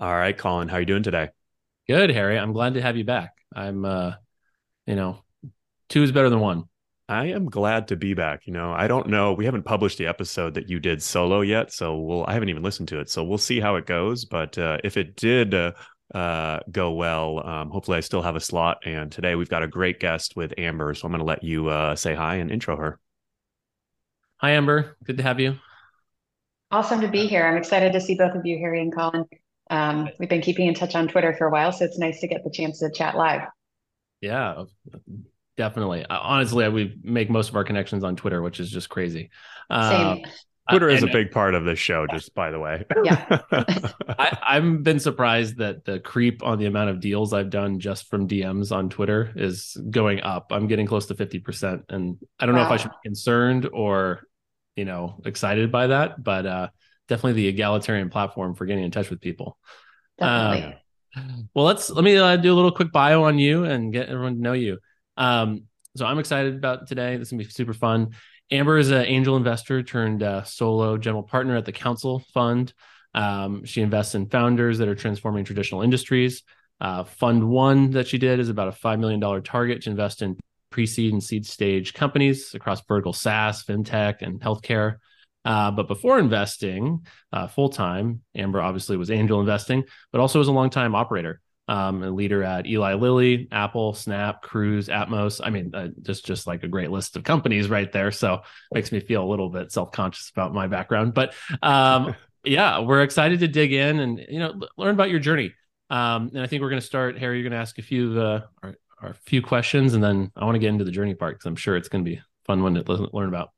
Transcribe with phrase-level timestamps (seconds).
[0.00, 1.30] All right, Colin, how are you doing today?
[1.88, 2.38] Good, Harry.
[2.38, 3.32] I'm glad to have you back.
[3.52, 4.12] I'm, uh,
[4.86, 5.24] you know,
[5.88, 6.64] two is better than one.
[7.08, 8.46] I am glad to be back.
[8.46, 9.32] You know, I don't know.
[9.32, 12.24] We haven't published the episode that you did solo yet, so we'll.
[12.26, 14.24] I haven't even listened to it, so we'll see how it goes.
[14.24, 15.72] But uh, if it did uh,
[16.14, 18.78] uh, go well, um, hopefully I still have a slot.
[18.84, 21.68] And today we've got a great guest with Amber, so I'm going to let you
[21.68, 23.00] uh, say hi and intro her.
[24.36, 24.96] Hi, Amber.
[25.02, 25.58] Good to have you.
[26.70, 27.44] Awesome to be here.
[27.44, 29.24] I'm excited to see both of you, Harry and Colin.
[29.70, 32.28] Um, we've been keeping in touch on Twitter for a while, so it's nice to
[32.28, 33.42] get the chance to chat live.
[34.20, 34.64] Yeah,
[35.56, 36.04] definitely.
[36.04, 39.30] Uh, honestly, we make most of our connections on Twitter, which is just crazy.
[39.70, 40.24] Uh, Same.
[40.70, 42.84] Twitter is a big part of this show, just by the way.
[43.02, 43.40] Yeah.
[44.18, 48.08] I, I've been surprised that the creep on the amount of deals I've done just
[48.10, 50.48] from DMs on Twitter is going up.
[50.50, 51.84] I'm getting close to 50%.
[51.88, 52.62] And I don't wow.
[52.62, 54.20] know if I should be concerned or,
[54.76, 56.68] you know, excited by that, but uh,
[57.08, 59.58] definitely the egalitarian platform for getting in touch with people.
[60.18, 60.76] Definitely.
[61.16, 64.08] Um, well, let's let me uh, do a little quick bio on you and get
[64.08, 64.78] everyone to know you.
[65.16, 65.64] Um,
[65.96, 67.16] so I'm excited about today.
[67.16, 68.10] This is gonna be super fun.
[68.50, 72.72] Amber is an angel investor turned uh, solo general partner at the Council Fund.
[73.14, 76.42] Um, she invests in founders that are transforming traditional industries.
[76.80, 80.38] Uh, fund one that she did is about a $5 million target to invest in
[80.70, 84.96] pre seed and seed stage companies across vertical SaaS, fintech, and healthcare.
[85.44, 90.48] Uh, but before investing uh, full time, Amber obviously was angel investing, but also was
[90.48, 91.40] a long time operator.
[91.68, 95.42] Um, a leader at Eli Lilly, Apple, Snap, Cruise, Atmos.
[95.44, 98.10] I mean, uh, just just like a great list of companies right there.
[98.10, 98.40] So
[98.72, 101.12] makes me feel a little bit self conscious about my background.
[101.12, 102.14] But um,
[102.44, 105.52] yeah, we're excited to dig in and you know learn about your journey.
[105.90, 107.18] Um, and I think we're going to start.
[107.18, 110.32] Harry, you're going to ask a few of the our, our few questions, and then
[110.36, 112.16] I want to get into the journey part because I'm sure it's going to be
[112.16, 113.50] a fun one to learn about.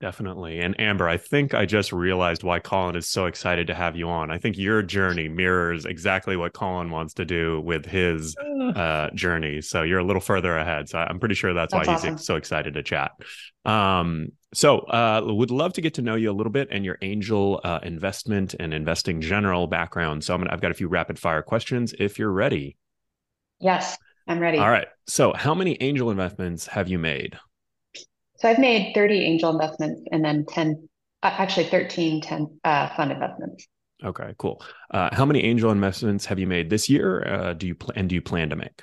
[0.00, 0.60] Definitely.
[0.60, 4.08] And Amber, I think I just realized why Colin is so excited to have you
[4.08, 4.30] on.
[4.30, 8.36] I think your journey mirrors exactly what Colin wants to do with his
[8.76, 9.60] uh, journey.
[9.60, 10.88] So you're a little further ahead.
[10.88, 12.16] So I'm pretty sure that's, that's why awesome.
[12.16, 13.10] he's so excited to chat.
[13.64, 16.98] Um, so uh, would love to get to know you a little bit and your
[17.02, 20.22] angel uh, investment and investing general background.
[20.22, 22.76] So I'm gonna, I've got a few rapid fire questions if you're ready.
[23.58, 23.98] Yes,
[24.28, 24.58] I'm ready.
[24.58, 24.86] All right.
[25.08, 27.36] So how many angel investments have you made?
[28.38, 30.88] So I've made 30 angel investments and then 10,
[31.22, 33.66] uh, actually 13 10, uh, fund investments.
[34.04, 34.62] Okay, cool.
[34.92, 37.26] Uh, how many angel investments have you made this year?
[37.26, 38.82] Uh, do you pl- and do you plan to make?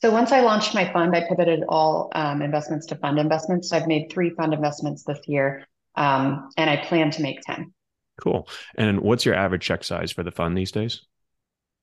[0.00, 3.70] So once I launched my fund, I pivoted all um, investments to fund investments.
[3.70, 7.72] So I've made three fund investments this year, um, and I plan to make 10.
[8.22, 8.48] Cool.
[8.76, 11.02] And what's your average check size for the fund these days?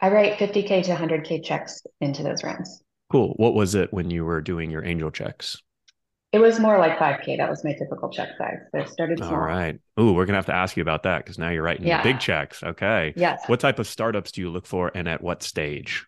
[0.02, 2.82] I write 50K to 100K checks into those rounds.
[3.12, 3.34] Cool.
[3.38, 5.62] What was it when you were doing your angel checks?
[6.34, 7.38] It was more like 5K.
[7.38, 8.58] That was my typical check size.
[8.72, 9.36] So it started small.
[9.36, 9.80] All right.
[10.00, 12.02] Ooh, we're going to have to ask you about that because now you're writing yeah.
[12.02, 12.64] big checks.
[12.64, 13.14] Okay.
[13.16, 13.44] Yes.
[13.46, 16.08] What type of startups do you look for and at what stage?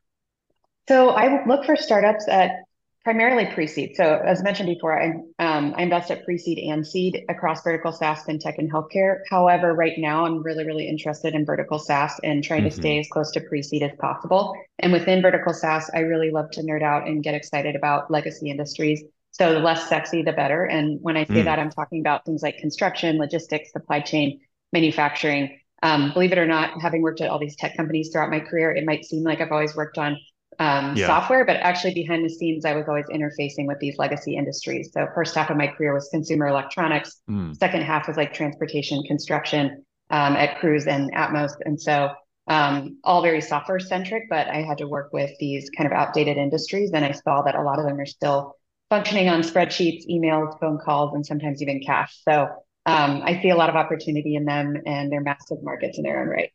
[0.88, 2.64] So I look for startups at
[3.04, 3.96] primarily pre-seed.
[3.96, 8.24] So as mentioned before, I, um, I invest at pre-seed and seed across vertical SaaS,
[8.24, 9.20] fintech, and healthcare.
[9.30, 12.70] However, right now I'm really, really interested in vertical SaaS and trying mm-hmm.
[12.70, 14.56] to stay as close to pre-seed as possible.
[14.80, 18.50] And within vertical SaaS, I really love to nerd out and get excited about legacy
[18.50, 19.04] industries
[19.38, 20.64] so the less sexy, the better.
[20.64, 21.44] And when I say mm.
[21.44, 24.40] that, I'm talking about things like construction, logistics, supply chain,
[24.72, 25.60] manufacturing.
[25.84, 28.72] Um, believe it or not, having worked at all these tech companies throughout my career,
[28.72, 30.18] it might seem like I've always worked on
[30.58, 31.08] um, yeah.
[31.08, 34.92] software, but actually behind the scenes, I was always interfacing with these legacy industries.
[34.94, 37.22] So first half of my career was consumer electronics.
[37.30, 37.58] Mm.
[37.58, 41.52] Second half was like transportation, construction um, at Cruise and Atmos.
[41.66, 42.12] And so
[42.48, 46.38] um, all very software centric, but I had to work with these kind of outdated
[46.38, 46.92] industries.
[46.94, 48.56] And I saw that a lot of them are still
[48.90, 52.18] functioning on spreadsheets, emails, phone calls, and sometimes even cash.
[52.28, 52.48] So
[52.86, 56.22] um, I see a lot of opportunity in them, and they're massive markets in their
[56.22, 56.52] own right.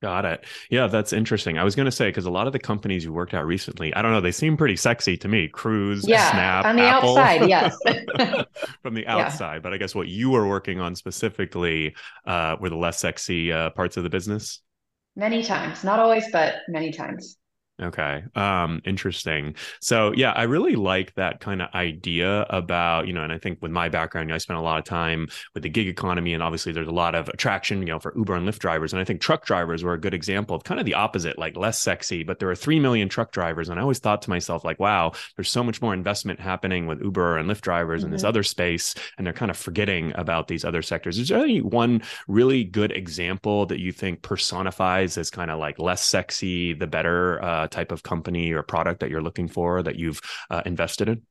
[0.00, 0.44] Got it.
[0.70, 1.58] Yeah, that's interesting.
[1.58, 3.92] I was going to say because a lot of the companies you worked at recently,
[3.94, 5.48] I don't know, they seem pretty sexy to me.
[5.48, 7.18] Cruise, yeah, Snap, on the Apple.
[7.18, 7.76] outside, yes.
[8.82, 9.60] From the outside, yeah.
[9.60, 11.96] but I guess what you were working on specifically
[12.26, 14.62] uh, were the less sexy uh, parts of the business.
[15.16, 17.36] Many times, not always, but many times.
[17.80, 18.24] Okay.
[18.34, 19.54] Um, interesting.
[19.80, 23.62] So yeah, I really like that kind of idea about, you know, and I think
[23.62, 26.34] with my background, you know, I spent a lot of time with the gig economy
[26.34, 28.92] and obviously there's a lot of attraction, you know, for Uber and Lyft drivers.
[28.92, 31.56] And I think truck drivers were a good example of kind of the opposite, like
[31.56, 33.68] less sexy, but there are 3 million truck drivers.
[33.68, 37.00] And I always thought to myself, like, wow, there's so much more investment happening with
[37.00, 38.06] Uber and Lyft drivers mm-hmm.
[38.06, 38.28] in this mm-hmm.
[38.28, 38.96] other space.
[39.16, 41.16] And they're kind of forgetting about these other sectors.
[41.16, 45.78] Is there any one really good example that you think personifies as kind of like
[45.78, 49.96] less sexy, the better, uh, type of company or product that you're looking for that
[49.96, 50.20] you've
[50.50, 51.22] uh, invested in?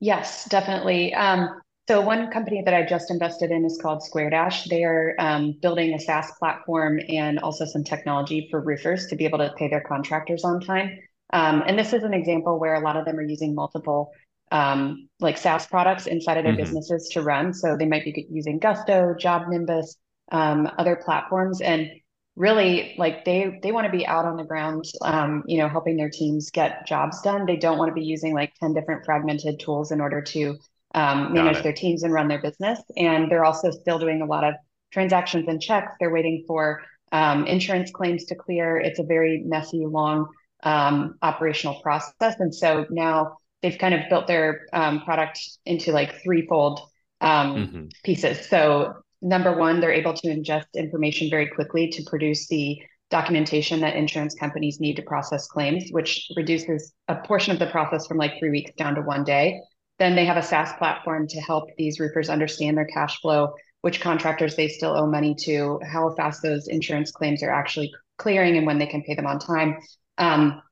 [0.00, 1.14] Yes, definitely.
[1.14, 4.68] Um, So one company that I just invested in is called SquareDash.
[4.68, 9.24] They are um, building a SaaS platform and also some technology for roofers to be
[9.24, 10.96] able to pay their contractors on time.
[11.32, 14.12] Um, and this is an example where a lot of them are using multiple
[14.52, 16.62] um, like SaaS products inside of their mm-hmm.
[16.62, 17.52] businesses to run.
[17.52, 19.96] So they might be using Gusto, Job Nimbus,
[20.30, 21.90] um, other platforms, and
[22.34, 25.96] really like they they want to be out on the ground, um, you know, helping
[25.96, 27.46] their teams get jobs done.
[27.46, 30.56] They don't want to be using like ten different fragmented tools in order to
[30.94, 32.80] um, manage their teams and run their business.
[32.96, 34.54] And they're also still doing a lot of
[34.92, 35.92] transactions and checks.
[35.98, 36.82] They're waiting for
[37.12, 38.76] um, insurance claims to clear.
[38.78, 40.28] It's a very messy, long
[40.62, 42.36] um, operational process.
[42.38, 46.80] And so now they've kind of built their um, product into like threefold
[47.20, 47.86] um, mm-hmm.
[48.04, 48.46] pieces.
[48.48, 53.94] So number one, they're able to ingest information very quickly to produce the documentation that
[53.94, 58.38] insurance companies need to process claims, which reduces a portion of the process from like
[58.38, 59.60] three weeks down to one day.
[59.98, 63.52] Then they have a SaaS platform to help these roofers understand their cash flow,
[63.82, 68.56] which contractors they still owe money to, how fast those insurance claims are actually clearing,
[68.56, 69.76] and when they can pay them on time.
[70.18, 70.62] Um,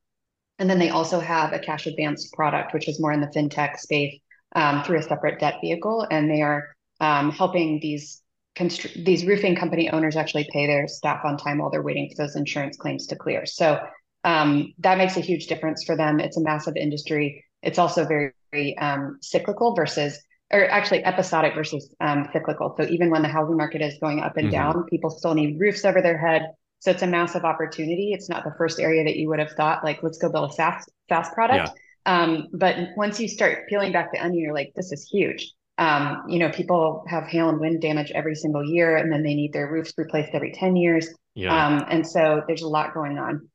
[0.59, 3.79] and then they also have a cash advance product, which is more in the fintech
[3.79, 4.19] space
[4.57, 6.07] um, through a separate debt vehicle.
[6.11, 8.20] And they are um, helping these
[8.57, 12.23] constr- these roofing company owners actually pay their staff on time while they're waiting for
[12.23, 13.47] those insurance claims to clear.
[13.47, 13.81] So
[14.25, 16.21] um, that makes a huge difference for them.
[16.21, 17.45] It's a massive industry.
[17.63, 22.75] It's also very, very um, cyclical versus, or actually episodic versus um, cyclical.
[22.79, 24.73] So even when the housing market is going up and mm-hmm.
[24.73, 26.43] down, people still need roofs over their head
[26.81, 28.13] so it's a massive opportunity.
[28.13, 30.53] It's not the first area that you would have thought, like, let's go build a
[30.53, 31.71] SaaS SaaS product.
[32.07, 32.23] Yeah.
[32.23, 35.53] Um, but once you start peeling back the onion, you're like, this is huge.
[35.81, 39.35] Um, you know, people have hail and wind damage every single year, and then they
[39.35, 41.09] need their roofs replaced every 10 years.
[41.35, 41.67] Yeah.
[41.67, 43.49] Um, and so there's a lot going on.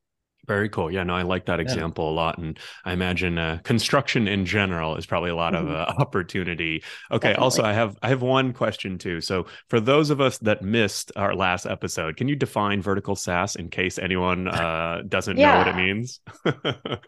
[0.46, 0.92] Very cool.
[0.92, 2.10] Yeah, no, I like that example yeah.
[2.10, 5.68] a lot, and I imagine uh, construction in general is probably a lot mm-hmm.
[5.68, 6.82] of uh, opportunity.
[7.10, 7.30] Okay.
[7.30, 7.42] Definitely.
[7.42, 9.20] Also, I have I have one question too.
[9.20, 13.56] So, for those of us that missed our last episode, can you define vertical SaaS
[13.56, 15.52] in case anyone uh, doesn't yeah.
[15.52, 16.20] know what it means?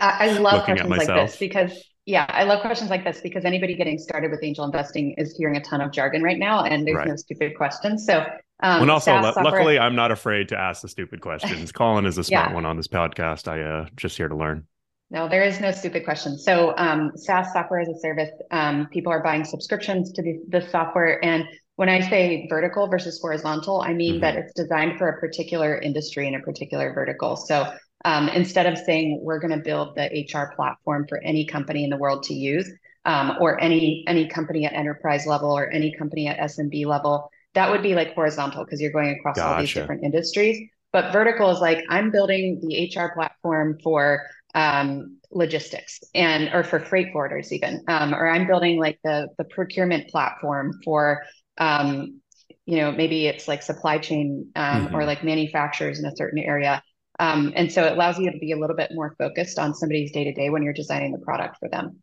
[0.00, 1.72] I, I love questions like this because
[2.08, 5.58] yeah, I love questions like this because anybody getting started with angel investing is hearing
[5.58, 7.06] a ton of jargon right now, and there's right.
[7.06, 8.06] no stupid questions.
[8.06, 8.20] So
[8.60, 9.44] um, and also, software...
[9.44, 11.70] luckily, I'm not afraid to ask the stupid questions.
[11.70, 12.54] Colin is a smart yeah.
[12.54, 13.46] one on this podcast.
[13.46, 14.66] I uh, just here to learn.
[15.10, 16.38] No, there is no stupid question.
[16.38, 20.66] So, um, SaaS software as a service, um, people are buying subscriptions to the, the
[20.70, 21.22] software.
[21.22, 21.44] And
[21.76, 24.20] when I say vertical versus horizontal, I mean mm-hmm.
[24.22, 27.36] that it's designed for a particular industry and a particular vertical.
[27.36, 27.70] So,
[28.04, 31.90] um, instead of saying we're going to build the HR platform for any company in
[31.90, 32.70] the world to use,
[33.04, 37.70] um, or any any company at enterprise level or any company at SMB level, that
[37.70, 39.54] would be like horizontal because you're going across gotcha.
[39.54, 40.68] all these different industries.
[40.92, 46.80] But vertical is like I'm building the HR platform for um, logistics and or for
[46.80, 51.24] freight forwarders even, um, or I'm building like the the procurement platform for
[51.58, 52.20] um,
[52.66, 54.94] you know maybe it's like supply chain um, mm-hmm.
[54.96, 56.82] or like manufacturers in a certain area.
[57.18, 60.12] Um, and so it allows you to be a little bit more focused on somebody's
[60.12, 62.00] day to day when you're designing the product for them.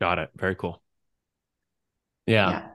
[0.00, 0.30] Got it.
[0.36, 0.82] Very cool.
[2.26, 2.50] yeah.
[2.50, 2.66] yeah.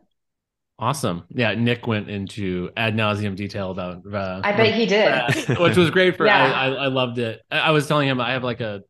[0.81, 1.25] Awesome.
[1.29, 4.01] Yeah, Nick went into ad nauseum detail about.
[4.11, 5.13] Uh, I bet he did,
[5.59, 6.25] which was great for.
[6.27, 6.51] yeah.
[6.51, 7.39] I, I, I loved it.
[7.51, 8.81] I, I was telling him I have like a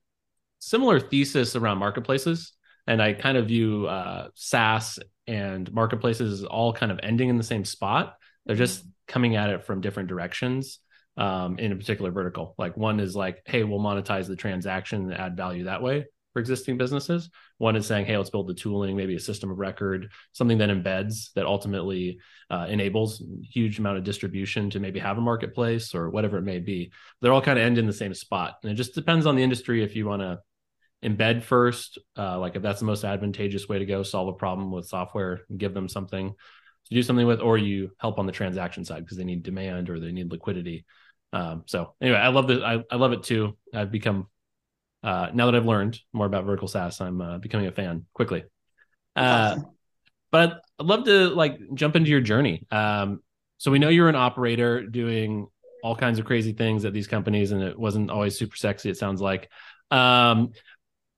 [0.60, 2.54] similar thesis around marketplaces,
[2.88, 7.44] and I kind of view uh, SaaS and marketplaces all kind of ending in the
[7.44, 8.16] same spot.
[8.46, 10.80] They're just coming at it from different directions
[11.18, 12.56] um, in a particular vertical.
[12.58, 16.40] Like one is like, hey, we'll monetize the transaction and add value that way for
[16.40, 17.30] existing businesses.
[17.58, 20.70] One is saying, hey, let's build the tooling, maybe a system of record, something that
[20.70, 26.10] embeds that ultimately uh, enables huge amount of distribution to maybe have a marketplace or
[26.10, 26.92] whatever it may be.
[27.22, 29.44] They're all kind of end in the same spot, and it just depends on the
[29.44, 30.40] industry if you want to
[31.04, 34.72] embed first, uh, like if that's the most advantageous way to go, solve a problem
[34.72, 38.32] with software, and give them something to do something with, or you help on the
[38.32, 40.86] transaction side because they need demand or they need liquidity.
[41.34, 42.62] Um, so anyway, I love it.
[42.62, 43.58] I, I love it too.
[43.74, 44.28] I've become
[45.04, 48.44] uh, now that I've learned more about vertical SaaS, I'm uh, becoming a fan quickly.
[49.16, 49.66] Uh, awesome.
[50.32, 52.66] But I'd love to like jump into your journey.
[52.72, 53.22] Um,
[53.58, 55.48] so we know you're an operator doing
[55.84, 58.90] all kinds of crazy things at these companies, and it wasn't always super sexy.
[58.90, 59.50] It sounds like.
[59.90, 60.52] Um,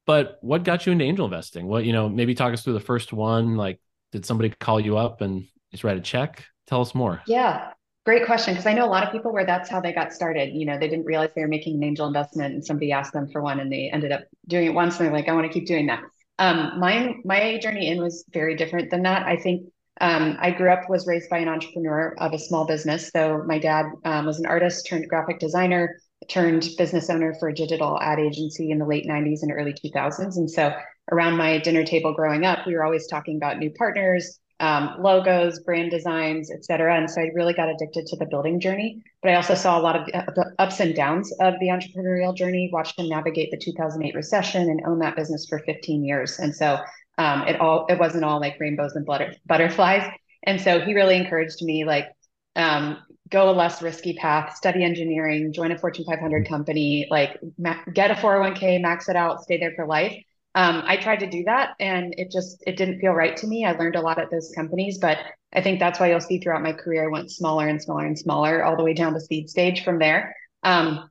[0.06, 1.68] but what got you into angel investing?
[1.68, 3.56] What you know, maybe talk us through the first one.
[3.56, 3.80] Like,
[4.12, 6.46] did somebody call you up and just write a check?
[6.68, 7.22] Tell us more.
[7.28, 7.72] Yeah.
[8.06, 10.54] Great question, because I know a lot of people where that's how they got started.
[10.54, 13.30] You know, they didn't realize they were making an angel investment, and somebody asked them
[13.32, 15.54] for one, and they ended up doing it once, and they're like, "I want to
[15.54, 16.02] keep doing that."
[16.38, 19.26] Um, my my journey in was very different than that.
[19.26, 19.70] I think
[20.02, 23.10] um, I grew up was raised by an entrepreneur of a small business.
[23.10, 27.56] So my dad um, was an artist turned graphic designer, turned business owner for a
[27.56, 30.36] digital ad agency in the late '90s and early 2000s.
[30.36, 30.74] And so
[31.10, 35.60] around my dinner table growing up, we were always talking about new partners um, logos,
[35.60, 36.96] brand designs, et cetera.
[36.98, 39.04] And so I really got addicted to the building journey.
[39.22, 42.70] But I also saw a lot of the ups and downs of the entrepreneurial journey,
[42.72, 46.40] watched him navigate the 2008 recession and own that business for 15 years.
[46.40, 46.80] And so
[47.18, 50.10] um, it all it wasn't all like rainbows and butter, butterflies.
[50.44, 52.08] And so he really encouraged me like
[52.56, 52.98] um,
[53.30, 58.12] go a less risky path, study engineering, join a Fortune 500 company, like ma- get
[58.12, 60.16] a 401k, max it out, stay there for life
[60.56, 63.66] um, I tried to do that and it just it didn't feel right to me.
[63.66, 65.18] I learned a lot at those companies, but
[65.52, 68.18] I think that's why you'll see throughout my career I went smaller and smaller and
[68.18, 70.36] smaller all the way down to seed stage from there.
[70.62, 71.10] Um,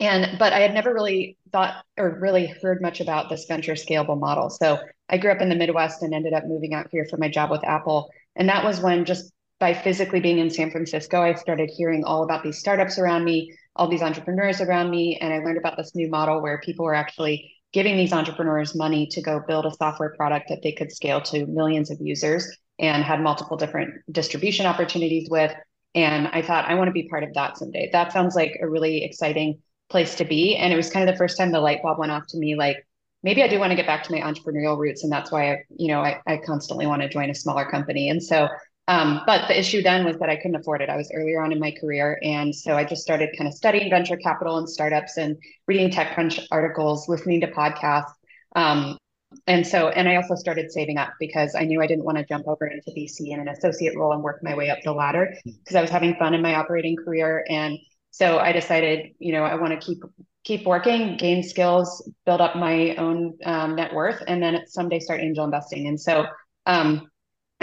[0.00, 4.18] and but I had never really thought or really heard much about this venture scalable
[4.18, 4.50] model.
[4.50, 7.28] So I grew up in the Midwest and ended up moving out here for my
[7.28, 8.10] job with Apple.
[8.36, 12.24] And that was when just by physically being in San Francisco, I started hearing all
[12.24, 15.94] about these startups around me, all these entrepreneurs around me, and I learned about this
[15.94, 20.14] new model where people were actually giving these entrepreneurs money to go build a software
[20.16, 25.28] product that they could scale to millions of users and had multiple different distribution opportunities
[25.28, 25.52] with.
[25.96, 27.90] And I thought, I want to be part of that someday.
[27.92, 30.54] That sounds like a really exciting place to be.
[30.54, 32.54] And it was kind of the first time the light bulb went off to me
[32.54, 32.86] like,
[33.24, 35.02] maybe I do want to get back to my entrepreneurial roots.
[35.02, 38.08] And that's why I, you know, I, I constantly want to join a smaller company.
[38.08, 38.48] And so
[38.86, 40.90] um, but the issue then was that I couldn't afford it.
[40.90, 42.18] I was earlier on in my career.
[42.22, 45.36] And so I just started kind of studying venture capital and startups and
[45.66, 48.12] reading TechCrunch articles, listening to podcasts.
[48.54, 48.98] Um,
[49.46, 52.24] and so, and I also started saving up because I knew I didn't want to
[52.24, 55.34] jump over into VC in an associate role and work my way up the ladder
[55.44, 57.44] because I was having fun in my operating career.
[57.48, 57.78] And
[58.10, 60.02] so I decided, you know, I want to keep
[60.44, 65.20] keep working, gain skills, build up my own um, net worth, and then someday start
[65.20, 65.88] angel investing.
[65.88, 66.26] And so
[66.66, 67.08] um,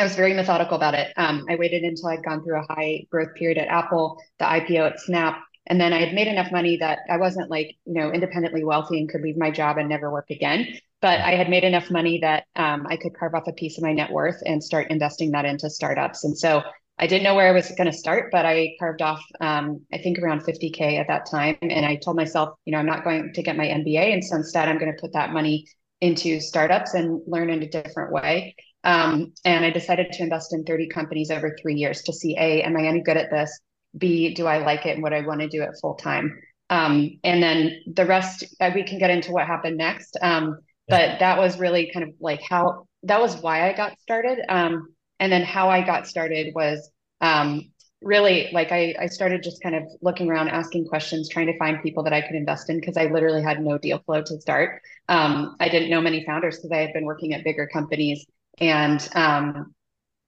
[0.02, 1.14] I was very methodical about it.
[1.16, 4.92] Um, I waited until I'd gone through a high growth period at Apple, the IPO
[4.92, 8.12] at Snap, and then I had made enough money that I wasn't like, you know,
[8.12, 10.68] independently wealthy and could leave my job and never work again.
[11.02, 13.84] But I had made enough money that um, I could carve off a piece of
[13.84, 16.24] my net worth and start investing that into startups.
[16.24, 16.64] And so
[16.98, 20.00] I didn't know where I was going to start, but I carved off, um, I
[20.00, 21.58] think around 50K at that time.
[21.62, 24.14] And I told myself, you know, I'm not going to get my MBA.
[24.14, 25.68] And so instead, I'm going to put that money
[26.02, 28.56] into startups and learn in a different way.
[28.84, 32.64] Um, and I decided to invest in 30 companies over three years to see A,
[32.64, 33.60] am I any good at this?
[33.98, 36.40] B, do I like it and would I want to do it full time?
[36.70, 40.18] Um, and then the rest, uh, we can get into what happened next.
[40.22, 40.58] Um,
[40.88, 44.40] but that was really kind of like how that was why I got started.
[44.50, 46.90] Um, and then how I got started was
[47.22, 47.72] um,
[48.02, 51.82] really like I, I started just kind of looking around, asking questions, trying to find
[51.82, 54.82] people that I could invest in because I literally had no deal flow to start.
[55.08, 58.26] Um, I didn't know many founders because I had been working at bigger companies
[58.60, 59.74] and um,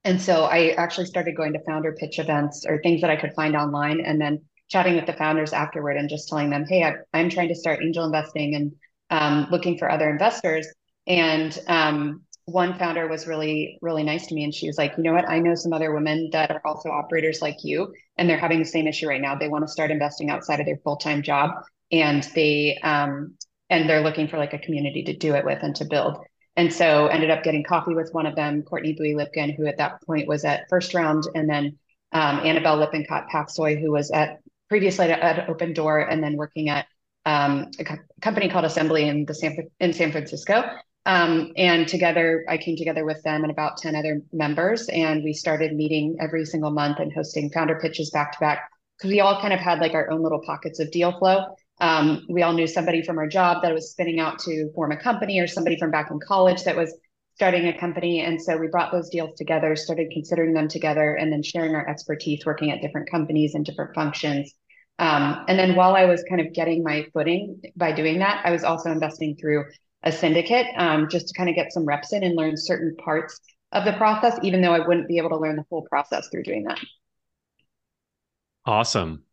[0.03, 3.33] and so I actually started going to founder pitch events or things that I could
[3.33, 7.19] find online, and then chatting with the founders afterward and just telling them, "Hey, I,
[7.19, 8.75] am trying to start angel investing and
[9.09, 10.67] um, looking for other investors."
[11.07, 15.03] And um, one founder was really really nice to me, and she was like, "You
[15.03, 15.29] know what?
[15.29, 18.65] I know some other women that are also operators like you, and they're having the
[18.65, 19.35] same issue right now.
[19.35, 21.51] They want to start investing outside of their full time job,
[21.91, 23.37] and they um,
[23.69, 26.17] and they're looking for like a community to do it with and to build."
[26.55, 29.77] And so ended up getting coffee with one of them, Courtney Bowie Lipkin, who at
[29.77, 31.77] that point was at first round, and then
[32.11, 36.85] um, Annabelle Lippincott Paksoy, who was at previously at, at Opendoor and then working at
[37.25, 40.63] um, a co- company called Assembly in the San in San Francisco.
[41.05, 45.33] Um, and together, I came together with them and about 10 other members, and we
[45.33, 49.41] started meeting every single month and hosting founder pitches back to back because we all
[49.41, 51.55] kind of had like our own little pockets of deal flow.
[51.83, 54.97] Um, we all knew somebody from our job that was spinning out to form a
[54.97, 56.97] company or somebody from back in college that was
[57.35, 58.21] starting a company.
[58.21, 61.85] And so we brought those deals together, started considering them together, and then sharing our
[61.89, 64.53] expertise working at different companies and different functions.
[64.97, 68.51] Um, and then while I was kind of getting my footing by doing that, I
[68.51, 69.65] was also investing through
[70.03, 73.41] a syndicate um, just to kind of get some reps in and learn certain parts
[73.73, 76.43] of the process, even though I wouldn't be able to learn the full process through
[76.43, 76.79] doing that.
[78.65, 79.23] Awesome.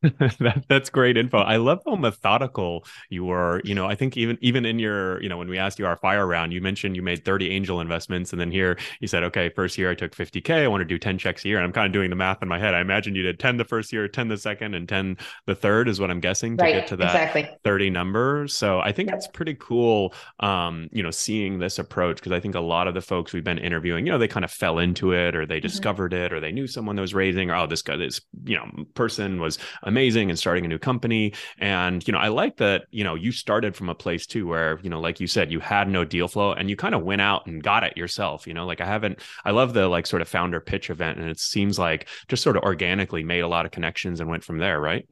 [0.02, 1.38] that, that's great info.
[1.38, 3.60] I love how methodical you were.
[3.64, 5.96] You know, I think even even in your, you know, when we asked you our
[5.96, 9.48] fire round, you mentioned you made 30 angel investments, and then here you said, okay,
[9.48, 10.62] first year I took 50k.
[10.62, 12.42] I want to do 10 checks a year, and I'm kind of doing the math
[12.42, 12.74] in my head.
[12.74, 15.88] I imagine you did 10 the first year, 10 the second, and 10 the third
[15.88, 17.48] is what I'm guessing to right, get to that exactly.
[17.64, 18.46] 30 number.
[18.46, 19.18] So I think yep.
[19.18, 20.14] it's pretty cool.
[20.38, 23.42] Um, you know, seeing this approach because I think a lot of the folks we've
[23.42, 25.62] been interviewing, you know, they kind of fell into it, or they mm-hmm.
[25.62, 26.26] discovered mm-hmm.
[26.26, 28.84] it, or they knew someone that was raising, or oh, this guy, this you know
[28.94, 29.58] person was
[29.88, 31.32] amazing and starting a new company.
[31.58, 34.78] And, you know, I like that, you know, you started from a place too where,
[34.82, 37.20] you know, like you said, you had no deal flow and you kind of went
[37.20, 38.46] out and got it yourself.
[38.46, 41.18] You know, like I haven't, I love the like sort of founder pitch event.
[41.18, 44.44] And it seems like just sort of organically made a lot of connections and went
[44.44, 45.06] from there, right?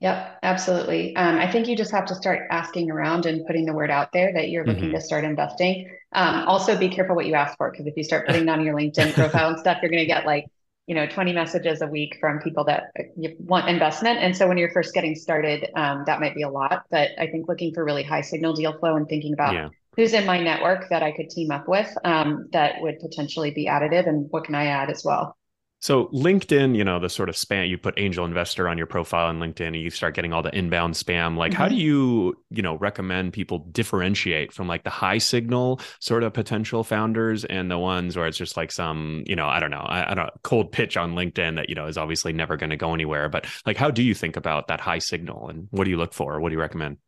[0.00, 1.14] Yep, absolutely.
[1.14, 4.12] Um, I think you just have to start asking around and putting the word out
[4.12, 4.94] there that you're looking mm-hmm.
[4.94, 5.90] to start investing.
[6.12, 8.74] Um, also, be careful what you ask for because if you start putting on your
[8.74, 10.46] LinkedIn profile and stuff, you're going to get like
[10.90, 12.90] you know 20 messages a week from people that
[13.38, 14.18] want investment.
[14.18, 16.82] And so when you're first getting started, um, that might be a lot.
[16.90, 19.68] But I think looking for really high signal deal flow and thinking about yeah.
[19.94, 23.66] who's in my network that I could team up with um, that would potentially be
[23.66, 25.36] additive and what can I add as well.
[25.80, 29.28] So LinkedIn, you know, the sort of spam you put angel investor on your profile
[29.28, 31.36] on LinkedIn and you start getting all the inbound spam.
[31.38, 31.62] Like mm-hmm.
[31.62, 31.80] how do mm-hmm.
[31.80, 37.46] you, you know, recommend people differentiate from like the high signal sort of potential founders
[37.46, 40.14] and the ones where it's just like some, you know, I don't know, I, I
[40.14, 43.30] don't cold pitch on LinkedIn that, you know, is obviously never going to go anywhere.
[43.30, 46.12] But like how do you think about that high signal and what do you look
[46.12, 46.40] for?
[46.40, 46.98] What do you recommend?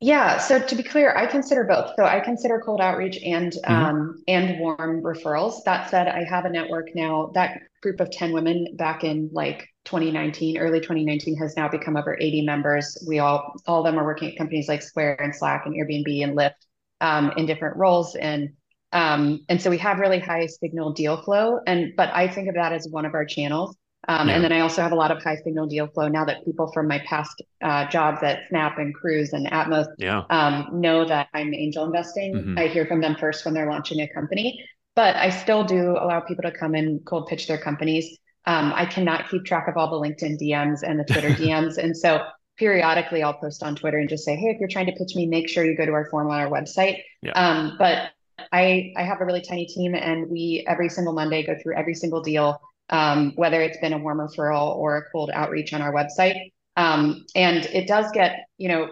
[0.00, 0.38] Yeah.
[0.38, 1.92] So to be clear, I consider both.
[1.96, 3.72] So I consider cold outreach and mm-hmm.
[3.72, 5.62] um, and warm referrals.
[5.64, 7.30] That said, I have a network now.
[7.34, 12.16] That group of ten women back in like 2019, early 2019, has now become over
[12.18, 13.04] 80 members.
[13.06, 16.24] We all all of them are working at companies like Square and Slack and Airbnb
[16.24, 16.54] and Lyft
[17.02, 18.50] um, in different roles and
[18.92, 21.60] um, and so we have really high signal deal flow.
[21.66, 23.76] And but I think of that as one of our channels.
[24.08, 24.34] Um, yeah.
[24.34, 26.70] And then I also have a lot of high signal deal flow now that people
[26.72, 30.24] from my past uh, jobs at Snap and Cruise and Atmos yeah.
[30.30, 32.34] um, know that I'm angel investing.
[32.34, 32.58] Mm-hmm.
[32.58, 34.64] I hear from them first when they're launching a company,
[34.96, 38.18] but I still do allow people to come and cold pitch their companies.
[38.46, 41.76] Um, I cannot keep track of all the LinkedIn DMs and the Twitter DMs.
[41.76, 42.24] And so
[42.56, 45.26] periodically I'll post on Twitter and just say, hey, if you're trying to pitch me,
[45.26, 47.02] make sure you go to our form on our website.
[47.22, 47.32] Yeah.
[47.32, 48.10] Um, but
[48.52, 51.94] I, I have a really tiny team and we every single Monday go through every
[51.94, 55.92] single deal um, whether it's been a warm referral or a cold outreach on our
[55.92, 56.52] website.
[56.76, 58.88] Um, and it does get, you know,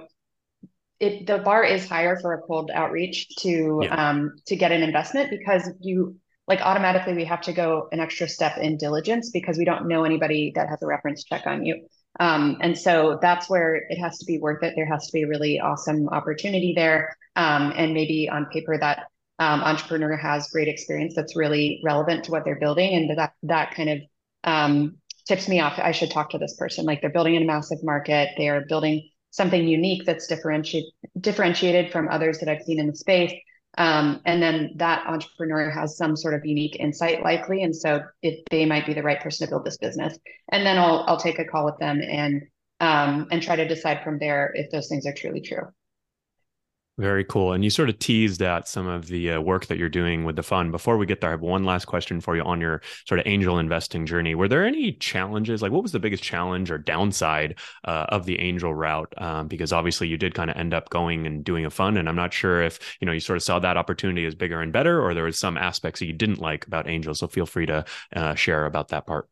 [1.01, 4.11] it the bar is higher for a cold outreach to yeah.
[4.11, 6.17] um, to get an investment because you
[6.49, 10.05] like automatically we have to go an extra step in diligence because we don't know
[10.05, 11.87] anybody that has a reference check on you.
[12.21, 14.73] Um, and so that's where it has to be worth it.
[14.75, 17.17] There has to be a really awesome opportunity there.
[17.37, 19.05] Um, and maybe on paper that
[19.39, 22.95] um, entrepreneur has great experience that's really relevant to what they're building.
[22.95, 23.99] And that that kind of
[24.45, 25.79] um, tips me off.
[25.79, 26.85] I should talk to this person.
[26.85, 28.31] Like they're building in a massive market.
[28.37, 32.97] They are building something unique that's differentiated differentiated from others that i've seen in the
[32.97, 33.33] space.
[33.77, 37.63] Um, and then that entrepreneur has some sort of unique insight likely.
[37.63, 40.19] And so it, they might be the right person to build this business.
[40.51, 42.43] And then i'll i'll take a call with them and
[42.81, 45.69] um, and try to decide from there if those things are truly true
[46.99, 47.53] very cool.
[47.53, 50.37] And you sort of teased at some of the uh, work that you're doing with
[50.37, 50.73] the fund.
[50.73, 53.27] Before we get there, I have one last question for you on your sort of
[53.27, 54.35] angel investing journey.
[54.35, 55.63] Were there any challenges?
[55.63, 59.15] Like, what was the biggest challenge or downside uh, of the angel route?
[59.17, 62.09] Um, because obviously, you did kind of end up going and doing a fund, and
[62.09, 64.73] I'm not sure if you know you sort of saw that opportunity as bigger and
[64.73, 67.21] better, or there was some aspects that you didn't like about angels.
[67.21, 67.85] So feel free to
[68.15, 69.29] uh, share about that part.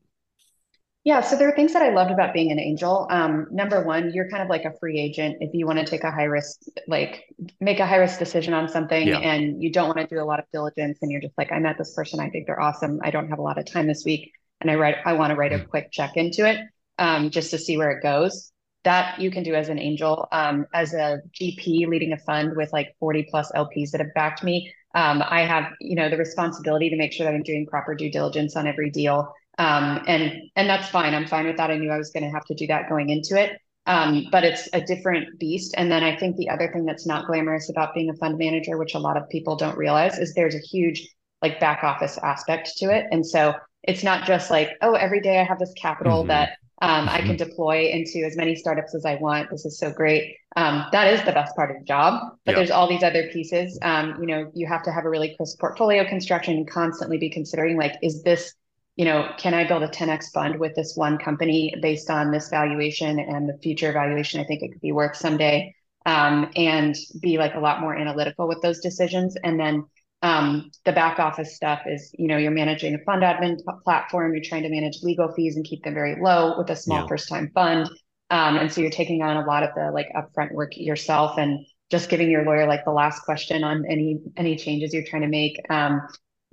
[1.07, 3.07] Yeah, so there are things that I loved about being an angel.
[3.11, 5.37] Um, number one, you're kind of like a free agent.
[5.39, 8.69] If you want to take a high risk, like make a high risk decision on
[8.69, 9.19] something yeah.
[9.19, 11.61] and you don't want to do a lot of diligence and you're just like, I
[11.61, 12.99] met this person, I think they're awesome.
[13.05, 14.33] I don't have a lot of time this week.
[14.61, 15.69] And I write, I want to write a mm.
[15.69, 16.59] quick check into it
[16.99, 18.51] um, just to see where it goes.
[18.83, 20.27] That you can do as an angel.
[20.33, 24.43] Um, as a GP leading a fund with like 40 plus LPs that have backed
[24.43, 27.95] me, um, I have, you know, the responsibility to make sure that I'm doing proper
[27.95, 31.15] due diligence on every deal um, and and that's fine.
[31.15, 31.71] I'm fine with that.
[31.71, 33.59] I knew I was going to have to do that going into it.
[33.87, 35.75] Um, but it's a different beast.
[35.77, 38.77] And then I think the other thing that's not glamorous about being a fund manager,
[38.77, 41.09] which a lot of people don't realize, is there's a huge
[41.41, 43.07] like back office aspect to it.
[43.13, 46.29] And so it's not just like, oh, every day I have this capital mm-hmm.
[46.29, 47.49] that um, I can mm-hmm.
[47.49, 49.51] deploy into as many startups as I want.
[49.51, 50.37] This is so great.
[50.57, 52.21] Um, that is the best part of the job.
[52.45, 52.57] But yep.
[52.57, 53.79] there's all these other pieces.
[53.83, 57.31] Um, you know, you have to have a really crisp portfolio construction and constantly be
[57.31, 58.53] considering like, is this
[58.97, 62.49] you know, can I build a 10x fund with this one company based on this
[62.49, 65.75] valuation and the future valuation I think it could be worth someday?
[66.07, 69.37] Um, and be like a lot more analytical with those decisions.
[69.43, 69.85] And then
[70.23, 74.45] um, the back office stuff is, you know, you're managing a fund admin platform, you're
[74.45, 77.07] trying to manage legal fees and keep them very low with a small yeah.
[77.09, 77.91] first time fund.
[78.31, 81.65] Um, and so you're taking on a lot of the like upfront work yourself and
[81.91, 85.29] just giving your lawyer like the last question on any any changes you're trying to
[85.29, 85.61] make.
[85.71, 86.01] Um,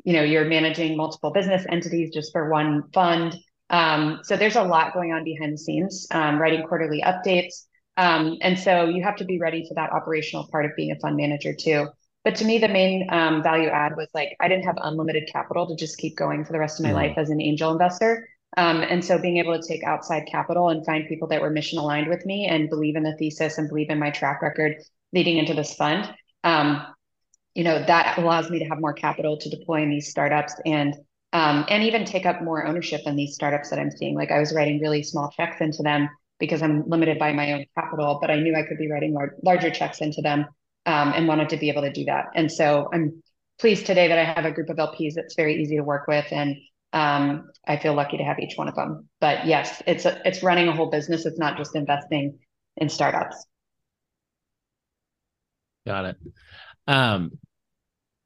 [0.03, 3.35] you know you're managing multiple business entities just for one fund.
[3.69, 7.65] Um, so there's a lot going on behind the scenes um, writing quarterly updates.
[7.97, 10.99] Um, and so you have to be ready for that operational part of being a
[10.99, 11.87] fund manager too.
[12.23, 15.67] But to me the main um, value add was like i didn't have unlimited capital
[15.67, 16.97] to just keep going for the rest of my mm-hmm.
[16.97, 18.27] life as an angel investor.
[18.55, 21.79] Um, and so being able to take outside capital and find people that were mission
[21.79, 24.75] aligned with me and believe in the thesis and believe in my track record
[25.11, 26.85] leading into this fund um,
[27.55, 30.95] you know that allows me to have more capital to deploy in these startups and
[31.33, 34.15] um, and even take up more ownership in these startups that I'm seeing.
[34.15, 36.07] Like I was writing really small checks into them
[36.39, 39.35] because I'm limited by my own capital, but I knew I could be writing lar-
[39.43, 40.45] larger checks into them
[40.85, 42.25] um, and wanted to be able to do that.
[42.35, 43.23] And so I'm
[43.59, 46.25] pleased today that I have a group of LPs that's very easy to work with,
[46.31, 46.55] and
[46.91, 49.09] um, I feel lucky to have each one of them.
[49.19, 51.25] But yes, it's a, it's running a whole business.
[51.25, 52.37] It's not just investing
[52.77, 53.45] in startups.
[55.87, 56.17] Got it.
[56.87, 57.31] Um,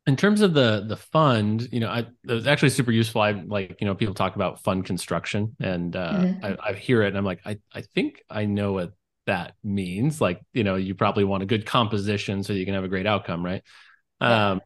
[0.08, 3.22] in terms of the the fund, you know, I, it was actually super useful.
[3.22, 6.46] I like, you know, people talk about fund construction, and uh, mm-hmm.
[6.46, 8.93] I, I hear it, and I'm like, I I think I know what
[9.26, 10.22] that means.
[10.22, 13.06] Like, you know, you probably want a good composition so you can have a great
[13.06, 13.62] outcome, right?
[14.22, 14.62] Um,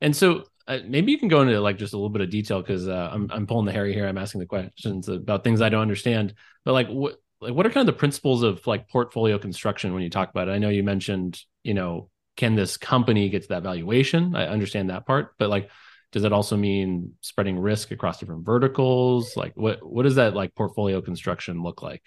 [0.00, 2.60] and so uh, maybe you can go into like just a little bit of detail
[2.60, 4.08] because uh, I'm I'm pulling the Harry here.
[4.08, 7.70] I'm asking the questions about things I don't understand, but like what like what are
[7.70, 10.52] kind of the principles of like portfolio construction when you talk about it?
[10.52, 14.34] I know you mentioned, you know, can this company get to that valuation?
[14.34, 15.70] I understand that part, but like,
[16.10, 19.36] does that also mean spreading risk across different verticals?
[19.36, 22.02] Like, what what does that like portfolio construction look like?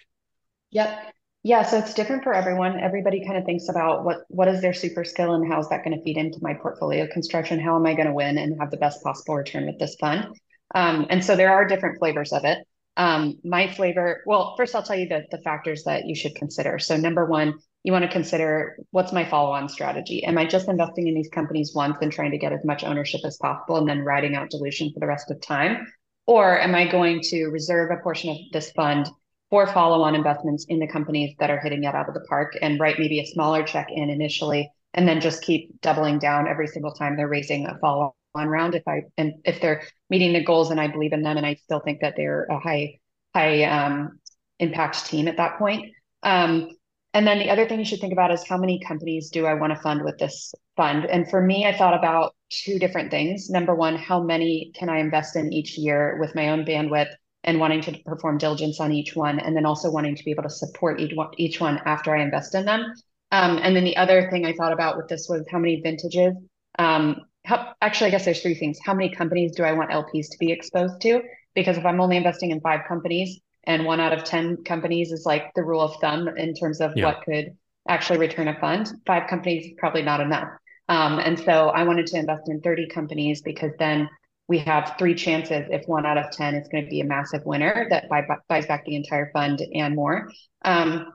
[0.72, 1.12] Yep.
[1.44, 2.80] Yeah, so it's different for everyone.
[2.80, 5.84] Everybody kind of thinks about what what is their super skill and how is that
[5.84, 7.60] going to feed into my portfolio construction?
[7.60, 10.36] How am I going to win and have the best possible return with this fund?
[10.74, 12.58] Um, and so there are different flavors of it.
[12.96, 16.80] Um, my flavor, well, first I'll tell you the, the factors that you should consider.
[16.80, 20.24] So number one, you want to consider what's my follow-on strategy?
[20.24, 23.20] Am I just investing in these companies once and trying to get as much ownership
[23.24, 25.86] as possible and then riding out dilution for the rest of time?
[26.26, 29.06] Or am I going to reserve a portion of this fund
[29.50, 32.80] for follow-on investments in the companies that are hitting it out of the park and
[32.80, 36.92] write maybe a smaller check in initially and then just keep doubling down every single
[36.92, 38.14] time they're raising a follow-on
[38.48, 41.44] round if I and if they're meeting the goals and I believe in them and
[41.44, 42.98] I still think that they're a high
[43.34, 44.18] high um,
[44.58, 45.92] impact team at that point.
[46.22, 46.70] Um,
[47.14, 49.54] and then the other thing you should think about is how many companies do I
[49.54, 51.06] want to fund with this fund?
[51.06, 53.48] And for me, I thought about two different things.
[53.48, 57.12] Number one, how many can I invest in each year with my own bandwidth
[57.44, 60.42] and wanting to perform diligence on each one, and then also wanting to be able
[60.42, 62.92] to support each one, each one after I invest in them.
[63.30, 66.34] Um, and then the other thing I thought about with this was how many vintages.
[66.78, 68.78] Um, how, actually, I guess there's three things.
[68.82, 71.22] How many companies do I want LPs to be exposed to?
[71.54, 75.24] Because if I'm only investing in five companies, and one out of 10 companies is
[75.26, 77.06] like the rule of thumb in terms of yeah.
[77.06, 77.56] what could
[77.88, 78.90] actually return a fund.
[79.06, 80.48] Five companies probably not enough.
[80.88, 84.08] Um, and so I wanted to invest in 30 companies because then
[84.48, 87.44] we have three chances if one out of 10 is going to be a massive
[87.46, 90.30] winner that buy, buys back the entire fund and more.
[90.64, 91.12] Um,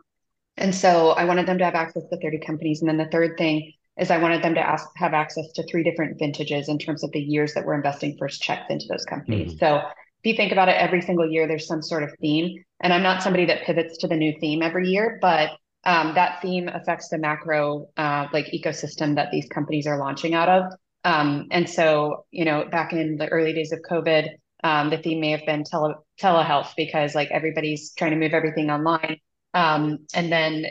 [0.58, 2.82] and so I wanted them to have access to 30 companies.
[2.82, 5.84] And then the third thing is I wanted them to ask, have access to three
[5.84, 9.54] different vintages in terms of the years that we're investing first checks into those companies.
[9.54, 9.66] Mm-hmm.
[9.66, 9.82] So
[10.24, 12.64] if you think about it, every single year there's some sort of theme.
[12.82, 15.52] And I'm not somebody that pivots to the new theme every year, but
[15.86, 20.50] um, that theme affects the macro uh, like ecosystem that these companies are launching out
[20.50, 20.74] of.
[21.06, 24.28] Um, and so, you know, back in the early days of COVID,
[24.64, 28.70] um, the theme may have been tele- telehealth because like everybody's trying to move everything
[28.70, 29.18] online.
[29.54, 30.66] Um, and then,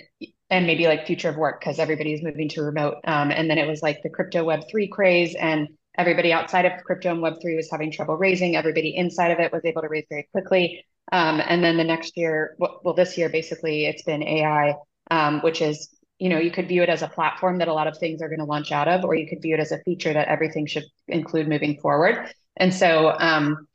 [0.50, 2.96] and maybe like future of work because everybody's moving to remote.
[3.04, 6.72] Um, and then it was like the crypto web three craze and Everybody outside of
[6.84, 8.54] crypto and Web3 was having trouble raising.
[8.54, 10.84] Everybody inside of it was able to raise very quickly.
[11.11, 14.74] Um, and then the next year, well, this year, basically, it's been AI,
[15.11, 17.88] um, which is, you know, you could view it as a platform that a lot
[17.88, 19.78] of things are going to launch out of, or you could view it as a
[19.80, 22.32] feature that everything should include moving forward.
[22.56, 23.66] And so, um,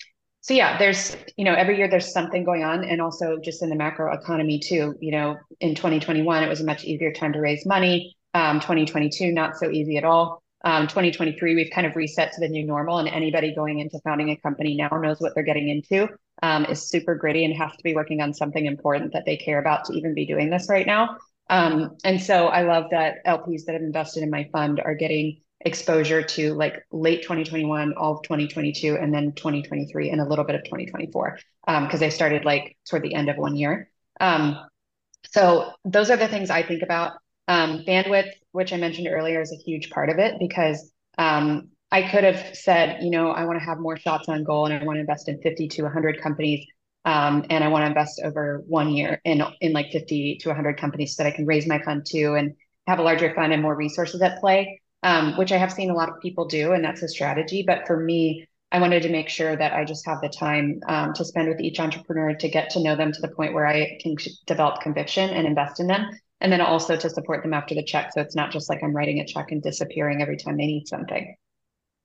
[0.42, 2.84] so yeah, there's, you know, every year there's something going on.
[2.84, 6.66] And also just in the macro economy too, you know, in 2021, it was a
[6.66, 8.16] much easier time to raise money.
[8.34, 12.48] Um, 2022, not so easy at all um, 2023, we've kind of reset to the
[12.48, 16.08] new normal, and anybody going into founding a company now knows what they're getting into.
[16.42, 19.60] Um, is super gritty and has to be working on something important that they care
[19.60, 21.18] about to even be doing this right now.
[21.50, 25.42] Um, and so I love that LPs that have invested in my fund are getting
[25.66, 30.56] exposure to like late 2021, all of 2022, and then 2023 and a little bit
[30.56, 33.90] of 2024 because um, they started like toward the end of one year.
[34.20, 34.58] Um,
[35.32, 37.14] so those are the things I think about.
[37.48, 42.10] Um, bandwidth, which I mentioned earlier, is a huge part of it because um, I
[42.10, 44.84] could have said, you know, I want to have more shots on goal and I
[44.84, 46.66] want to invest in 50 to 100 companies.
[47.06, 50.80] Um, and I want to invest over one year in in like 50 to 100
[50.80, 52.54] companies so that I can raise my fund too and
[52.88, 55.94] have a larger fund and more resources at play, um, which I have seen a
[55.94, 57.64] lot of people do, and that's a strategy.
[57.68, 61.14] But for me, I wanted to make sure that I just have the time um,
[61.14, 64.00] to spend with each entrepreneur to get to know them to the point where I
[64.02, 64.16] can
[64.48, 66.10] develop conviction and invest in them
[66.44, 68.96] and then also to support them after the check so it's not just like i'm
[68.96, 71.36] writing a check and disappearing every time they need something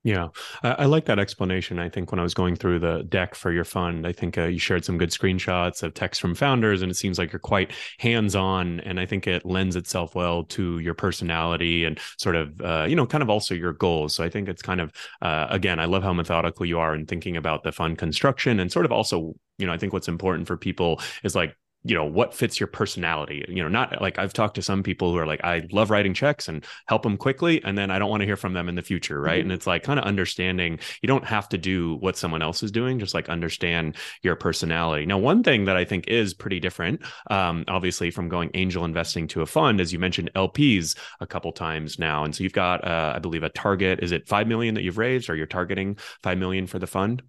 [0.05, 0.29] yeah,
[0.63, 1.81] I, I, like that explanation.
[1.81, 4.45] I think when I was going through the deck for your fund, I think uh,
[4.45, 7.73] you shared some good screenshots of text from founders, and it seems like you're quite
[7.99, 8.79] hands on.
[8.81, 12.95] And I think it lends itself well to your personality and sort of, uh, you
[12.95, 14.15] know, kind of also your goals.
[14.15, 17.05] So I think it's kind of, uh, again, I love how methodical you are in
[17.05, 20.47] thinking about the fund construction and sort of also, you know, I think what's important
[20.47, 24.33] for people is like, you know what fits your personality you know not like i've
[24.33, 27.63] talked to some people who are like i love writing checks and help them quickly
[27.63, 29.39] and then i don't want to hear from them in the future right?
[29.39, 29.43] Mm-hmm.
[29.43, 32.73] and it's like kind of understanding you don't have to do what someone else is
[32.73, 35.07] doing just like understand your personality.
[35.07, 39.29] Now one thing that i think is pretty different um, obviously from going angel investing
[39.29, 42.25] to a fund as you mentioned lps a couple times now.
[42.25, 44.99] And so you've got uh, i believe a target is it 5 million that you've
[44.99, 45.31] raised?
[45.31, 47.23] Or you're targeting 5 million for the fund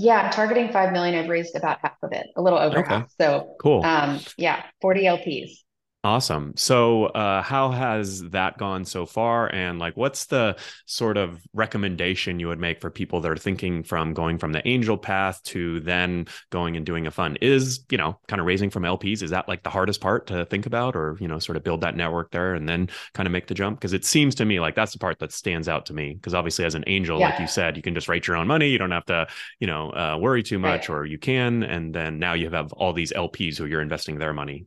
[0.00, 1.14] yeah, I'm targeting five million.
[1.14, 2.94] I've raised about half of it, a little over okay.
[2.94, 3.10] half.
[3.20, 3.84] So cool.
[3.84, 5.50] Um, yeah, 40 LPs.
[6.02, 6.54] Awesome.
[6.56, 9.54] So, uh, how has that gone so far?
[9.54, 13.82] And like, what's the sort of recommendation you would make for people that are thinking
[13.82, 17.36] from going from the angel path to then going and doing a fund?
[17.42, 20.46] Is, you know, kind of raising from LPs, is that like the hardest part to
[20.46, 23.32] think about or, you know, sort of build that network there and then kind of
[23.32, 23.78] make the jump?
[23.78, 26.14] Because it seems to me like that's the part that stands out to me.
[26.14, 27.28] Because obviously, as an angel, yeah.
[27.28, 28.70] like you said, you can just write your own money.
[28.70, 29.26] You don't have to,
[29.58, 30.96] you know, uh, worry too much, right.
[30.96, 31.62] or you can.
[31.62, 34.64] And then now you have all these LPs who you're investing their money.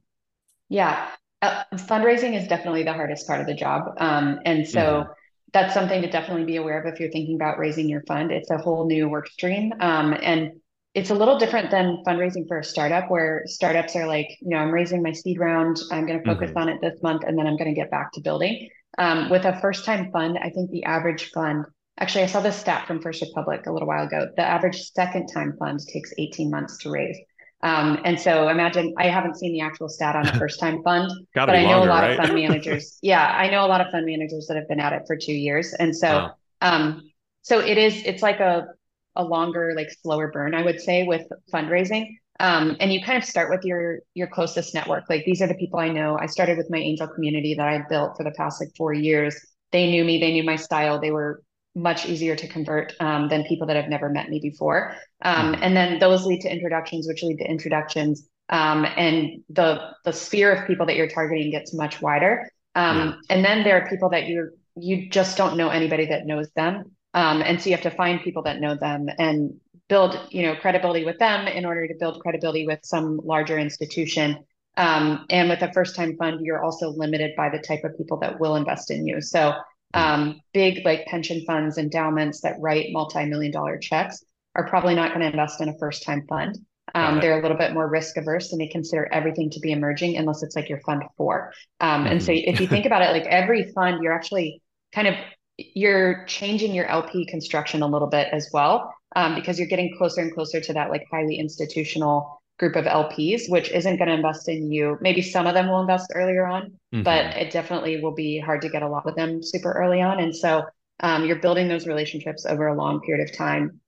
[0.69, 1.07] Yeah.
[1.43, 3.95] Uh, fundraising is definitely the hardest part of the job.
[3.97, 5.11] Um, and so mm-hmm.
[5.51, 8.31] that's something to definitely be aware of if you're thinking about raising your fund.
[8.31, 9.73] It's a whole new work stream.
[9.81, 10.53] Um, and
[10.93, 14.57] it's a little different than fundraising for a startup where startups are like, you know,
[14.57, 16.59] I'm raising my seed round, I'm going to focus mm-hmm.
[16.59, 18.69] on it this month, and then I'm going to get back to building.
[18.97, 21.65] Um, with a first time fund, I think the average fund,
[21.99, 24.29] actually, I saw this stat from First Republic a little while ago.
[24.37, 27.17] The average second time fund takes 18 months to raise.
[27.63, 31.09] Um, and so imagine I haven't seen the actual stat on a first time fund,
[31.33, 32.11] but I know longer, a lot right?
[32.11, 32.99] of fund managers.
[33.01, 35.33] yeah, I know a lot of fund managers that have been at it for two
[35.33, 35.73] years.
[35.73, 36.35] And so wow.
[36.61, 37.01] um,
[37.41, 38.67] so it is it's like a
[39.15, 42.17] a longer, like slower burn, I would say, with fundraising.
[42.39, 45.05] Um, and you kind of start with your your closest network.
[45.09, 46.17] Like these are the people I know.
[46.19, 49.39] I started with my angel community that I built for the past like four years.
[49.71, 51.41] They knew me, they knew my style, they were
[51.75, 54.95] much easier to convert um, than people that have never met me before.
[55.23, 55.63] Um, mm-hmm.
[55.63, 58.27] and then those lead to introductions, which lead to introductions.
[58.49, 62.49] Um, and the the sphere of people that you're targeting gets much wider.
[62.75, 63.35] Um, yeah.
[63.35, 66.95] And then there are people that you you just don't know anybody that knows them.
[67.13, 70.55] Um, and so you have to find people that know them and build you know
[70.55, 74.43] credibility with them in order to build credibility with some larger institution.
[74.75, 78.17] Um, and with a first time fund, you're also limited by the type of people
[78.19, 79.21] that will invest in you.
[79.21, 79.53] So
[79.93, 84.23] um, big like pension funds, endowments that write multi-million dollar checks
[84.55, 86.57] are probably not going to invest in a first-time fund.
[86.95, 90.17] Um, they're a little bit more risk averse and they consider everything to be emerging
[90.17, 91.53] unless it's like your fund four.
[91.79, 92.11] Um, mm-hmm.
[92.11, 92.49] And so mm-hmm.
[92.49, 94.61] if you think about it, like every fund, you're actually
[94.93, 95.15] kind of
[95.57, 100.21] you're changing your LP construction a little bit as well um, because you're getting closer
[100.21, 104.47] and closer to that like highly institutional group of LPs, which isn't going to invest
[104.47, 104.97] in you.
[105.01, 106.63] Maybe some of them will invest earlier on,
[106.93, 107.03] mm-hmm.
[107.03, 110.19] but it definitely will be hard to get a lot of them super early on.
[110.19, 110.63] And so
[110.99, 113.79] um, you're building those relationships over a long period of time.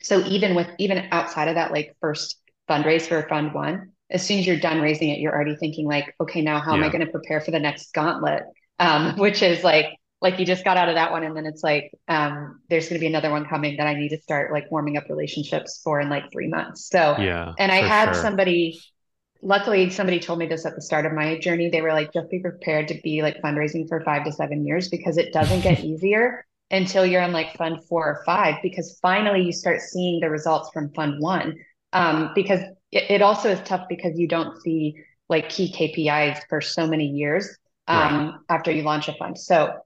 [0.00, 4.38] So even with even outside of that, like first fundraise for fund one, as soon
[4.38, 6.78] as you're done raising it, you're already thinking like, okay, now how yeah.
[6.78, 8.44] am I going to prepare for the next gauntlet?
[8.78, 9.86] Um, which is like
[10.20, 12.98] like you just got out of that one and then it's like um, there's going
[12.98, 16.00] to be another one coming that i need to start like warming up relationships for
[16.00, 18.22] in like three months so yeah and i had sure.
[18.22, 18.78] somebody
[19.42, 22.28] luckily somebody told me this at the start of my journey they were like just
[22.30, 25.80] be prepared to be like fundraising for five to seven years because it doesn't get
[25.84, 30.28] easier until you're on like fund four or five because finally you start seeing the
[30.28, 31.56] results from fund one
[31.94, 32.60] um, because
[32.92, 34.94] it, it also is tough because you don't see
[35.28, 38.34] like key kpis for so many years um, right.
[38.50, 39.78] after you launch a fund so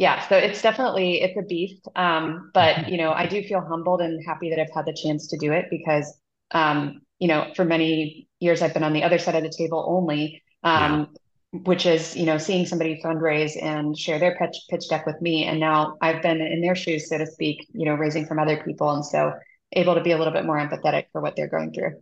[0.00, 4.00] yeah so it's definitely it's a beast um, but you know i do feel humbled
[4.00, 6.18] and happy that i've had the chance to do it because
[6.52, 9.84] um, you know for many years i've been on the other side of the table
[9.86, 11.08] only um,
[11.52, 11.60] yeah.
[11.64, 15.44] which is you know seeing somebody fundraise and share their pitch, pitch deck with me.
[15.44, 18.62] And now i've been in their shoes so to speak you know raising from other
[18.62, 18.90] people.
[18.90, 19.34] And so
[19.72, 21.92] able to be a little bit more empathetic for what they're going through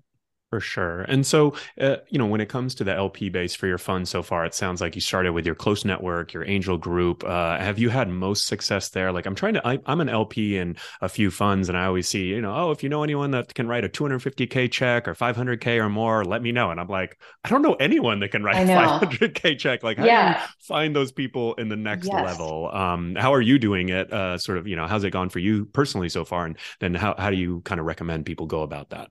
[0.51, 1.03] for sure.
[1.03, 4.09] And so, uh, you know, when it comes to the LP base for your fund
[4.09, 7.23] so far, it sounds like you started with your close network, your angel group.
[7.23, 9.13] Uh, have you had most success there?
[9.13, 12.09] Like, I'm trying to, I, am an LP in a few funds, and I always
[12.09, 15.15] see, you know, oh, if you know anyone that can write a 250K check or
[15.15, 16.71] 500K or more, let me know.
[16.71, 19.83] And I'm like, I don't know anyone that can write a 500K check.
[19.83, 20.33] Like, how yeah.
[20.33, 22.25] do you find those people in the next yes.
[22.25, 22.71] level?
[22.73, 24.11] Um, how are you doing it?
[24.11, 26.47] Uh, sort of, you know, how's it gone for you personally so far?
[26.47, 29.11] And then how, how do you kind of recommend people go about that?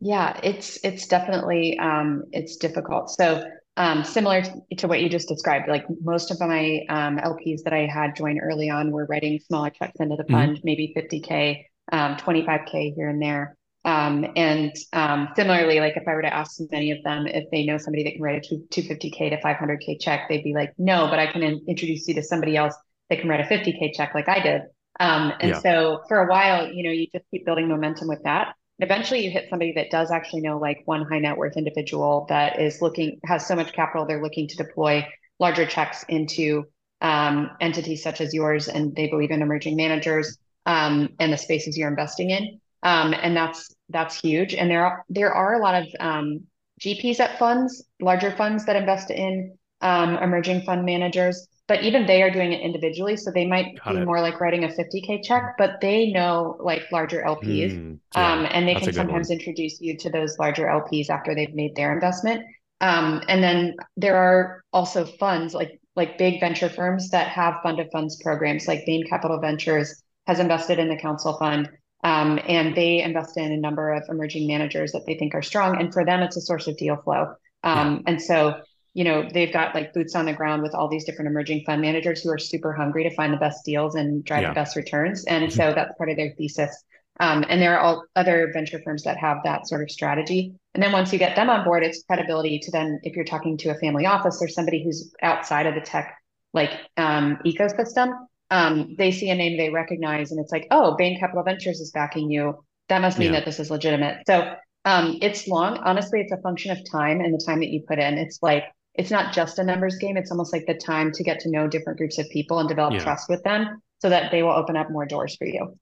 [0.00, 3.10] Yeah, it's it's definitely um, it's difficult.
[3.10, 3.44] So
[3.76, 4.42] um, similar
[4.78, 8.38] to what you just described, like most of my um, LPs that I had join
[8.38, 10.32] early on were writing smaller checks into the mm-hmm.
[10.32, 13.56] fund, maybe 50k, 25k um, here and there.
[13.84, 17.64] Um, and um, similarly, like if I were to ask many of them if they
[17.64, 21.18] know somebody that can write a 250k to 500k check, they'd be like, no, but
[21.18, 22.74] I can in- introduce you to somebody else
[23.10, 24.62] that can write a 50k check like I did.
[24.98, 25.60] and yeah.
[25.60, 28.54] so for a while, you know, you just keep building momentum with that.
[28.78, 32.60] Eventually you hit somebody that does actually know like one high net worth individual that
[32.60, 35.06] is looking has so much capital they're looking to deploy
[35.38, 36.64] larger checks into
[37.00, 41.76] um, entities such as yours and they believe in emerging managers um, and the spaces
[41.76, 42.60] you're investing in.
[42.82, 44.54] Um, and that's that's huge.
[44.54, 46.40] And there are there are a lot of um,
[46.80, 52.22] gps at funds larger funds that invest in um, emerging fund managers but even they
[52.22, 54.08] are doing it individually so they might Got be it.
[54.08, 58.46] more like writing a 50k check but they know like larger lps Mm, yeah, um,
[58.50, 58.92] and they can one.
[58.92, 62.42] sometimes introduce you to those larger LPs after they've made their investment.
[62.80, 67.80] Um, and then there are also funds like like big venture firms that have fund
[67.80, 71.70] of funds programs, like Bain Capital Ventures has invested in the Council Fund,
[72.04, 75.80] um, and they invest in a number of emerging managers that they think are strong.
[75.80, 77.34] And for them, it's a source of deal flow.
[77.62, 78.60] Um, And so
[78.98, 81.82] you know they've got like boots on the ground with all these different emerging fund
[81.82, 84.48] managers who are super hungry to find the best deals and drive Yeah.
[84.50, 85.24] the best returns.
[85.26, 86.72] And so that's part of their thesis.
[87.20, 90.40] Um, and there are all other venture firms that have that sort of strategy.
[90.74, 93.58] And then once you get them on board, it's credibility to then, if you're talking
[93.58, 96.16] to a family office or somebody who's outside of the tech
[96.54, 98.08] like um, ecosystem,
[98.50, 101.90] um, they see a name they recognize, and it's like, oh, Bain Capital Ventures is
[101.90, 102.44] backing you.
[102.88, 103.40] That must mean Yeah.
[103.40, 104.18] that this is legitimate.
[104.26, 104.54] So
[104.86, 105.78] um, it's long.
[105.78, 108.18] Honestly, it's a function of time and the time that you put in.
[108.18, 108.64] It's like
[108.98, 110.16] it's not just a numbers game.
[110.16, 112.94] It's almost like the time to get to know different groups of people and develop
[112.94, 113.00] Yeah.
[113.00, 115.78] trust with them, so that they will open up more doors for you.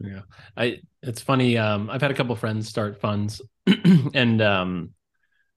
[0.00, 0.20] Yeah.
[0.56, 1.56] I it's funny.
[1.58, 3.40] Um, I've had a couple friends start funds
[4.14, 4.90] and um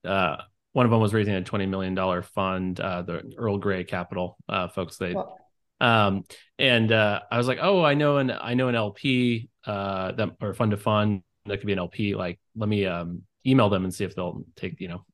[0.04, 0.38] uh
[0.72, 4.38] one of them was raising a twenty million dollar fund, uh the Earl Grey Capital
[4.48, 5.38] uh folks they Well,
[5.80, 6.24] um
[6.58, 10.30] and uh I was like, Oh, I know an I know an LP uh that
[10.40, 12.14] or fund to fund that could be an LP.
[12.16, 15.04] Like let me um email them and see if they'll take, you know,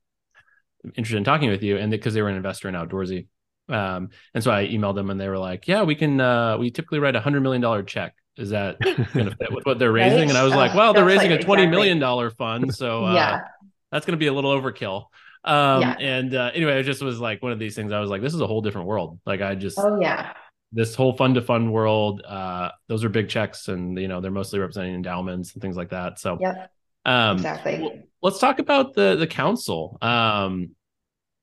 [0.85, 1.77] interested in talking with you.
[1.77, 3.27] And because they were an investor in outdoorsy.
[3.69, 6.71] Um and so I emailed them and they were like, Yeah, we can uh we
[6.71, 8.15] typically write a hundred million dollar check.
[8.37, 10.11] Is that gonna fit with what they're Right?
[10.11, 10.29] raising?
[10.29, 11.77] And I was like, Uh, well, they're raising like- a twenty exactly.
[11.79, 13.41] million dollar fund, so uh, yeah.
[13.93, 15.07] that's going to be a little overkill.
[15.45, 15.97] Um, Yeah.
[15.99, 17.93] And uh, anyway, it just was like one of these things.
[17.93, 19.19] I was like, this is a whole different world.
[19.27, 20.33] Like I just Oh yeah.
[20.73, 22.23] this whole fund to fund world.
[22.27, 25.91] Uh, those are big checks, and you know they're mostly representing endowments and things like
[25.91, 26.19] that.
[26.21, 26.71] So Yep.
[27.07, 28.03] um, Exactly.
[28.21, 30.71] Well, let's talk about the the council, um,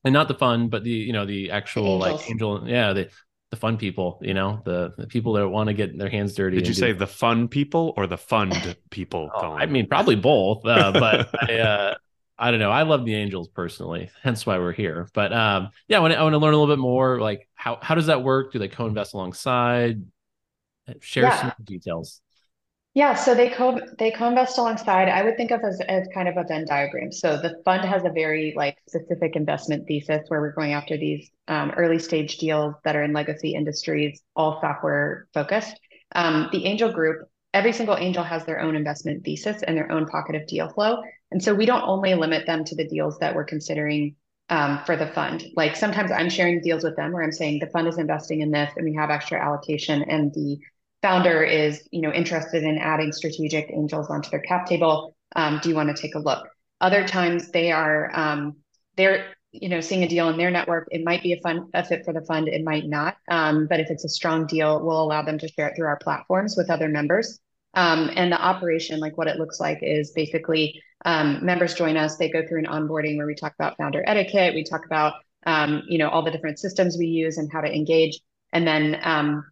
[0.03, 3.09] and not the fund, but the you know the actual like angel, yeah, the
[3.51, 4.19] the fun people.
[4.21, 6.57] You know the, the people that want to get their hands dirty.
[6.57, 9.29] Did you and do say the fun people or the fund people?
[9.33, 10.65] Oh, I mean, probably both.
[10.65, 11.95] Uh, but I, uh,
[12.37, 12.71] I don't know.
[12.71, 15.07] I love the Angels personally, hence why we're here.
[15.13, 17.19] But um, yeah, I want to, I want to learn a little bit more.
[17.19, 18.51] Like, how how does that work?
[18.51, 20.03] Do they co-invest alongside?
[20.99, 21.41] Share Yeah.
[21.41, 22.21] some details.
[22.95, 25.09] Yeah, so they co they co-invest alongside.
[25.09, 27.11] I would think of as as kind of a Venn diagram.
[27.11, 31.29] So the fund has a very like specific investment thesis where we're going after these
[31.49, 35.77] um, early stage deals that are in legacy industries, all software focused.
[36.15, 40.05] Um, the angel group, every single angel has their own investment thesis and their own
[40.05, 41.01] pocket of deal flow.
[41.31, 44.15] And so we don't only limit them to the deals that we're considering
[44.49, 45.43] um, for the fund.
[45.57, 48.51] Like sometimes I'm sharing deals with them where I'm saying the fund is investing in
[48.51, 50.59] this and we have extra allocation and the
[51.01, 55.69] founder is you know interested in adding strategic angels onto their cap table um, do
[55.69, 56.47] you want to take a look?
[56.81, 58.55] Other times they are um,
[58.95, 61.83] they're you know seeing a deal in their network it might be a fun a
[61.83, 65.01] fit for the fund it might not um, but if it's a strong deal we'll
[65.01, 67.39] allow them to share it through our platforms with other members.
[67.73, 72.17] Um, and the operation like what it looks like is basically um, members join us
[72.17, 75.13] they go through an onboarding where we talk about founder etiquette we talk about
[75.45, 78.19] um, you know all the different systems we use and how to engage
[78.51, 79.45] and then um,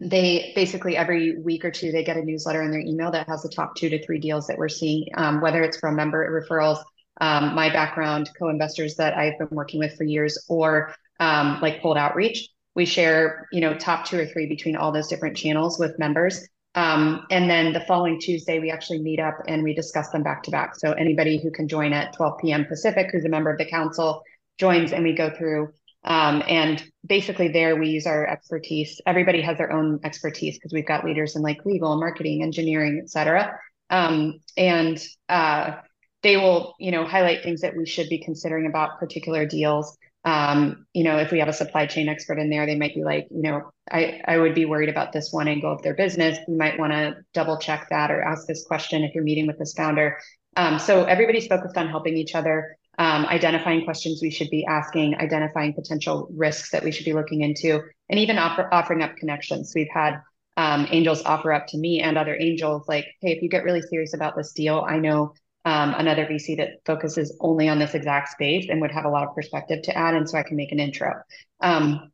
[0.00, 3.42] they basically every week or two they get a newsletter in their email that has
[3.42, 6.82] the top two to three deals that we're seeing um, whether it's from member referrals
[7.20, 11.98] um, my background co-investors that i've been working with for years or um, like cold
[11.98, 12.48] outreach.
[12.74, 16.46] We share you know top two or three between all those different channels with members.
[16.74, 20.42] Um, and then the following tuesday we actually meet up and we discuss them back
[20.44, 20.76] to back.
[20.76, 24.22] So anybody who can join at 12 p.m pacific who's a member of the council
[24.58, 25.72] joins and we go through
[26.08, 29.00] um, and basically there we use our expertise.
[29.06, 33.10] Everybody has their own expertise because we've got leaders in like legal, marketing, engineering, et
[33.10, 33.58] cetera.
[33.90, 35.76] Um, and uh,
[36.22, 39.96] they will, you know, highlight things that we should be considering about particular deals.
[40.24, 43.04] Um, you know, if we have a supply chain expert in there, they might be
[43.04, 46.38] like, you know, I, I would be worried about this one angle of their business.
[46.48, 49.58] You might want to double check that or ask this question if you're meeting with
[49.58, 50.18] this founder.
[50.56, 55.14] Um, so everybody's focused on helping each other um, identifying questions we should be asking,
[55.16, 59.72] identifying potential risks that we should be looking into, and even offer, offering up connections.
[59.74, 60.20] We've had
[60.56, 63.82] um, angels offer up to me and other angels like, hey, if you get really
[63.82, 65.34] serious about this deal, I know
[65.64, 69.28] um, another VC that focuses only on this exact space and would have a lot
[69.28, 71.14] of perspective to add, and so I can make an intro.
[71.60, 72.10] Um,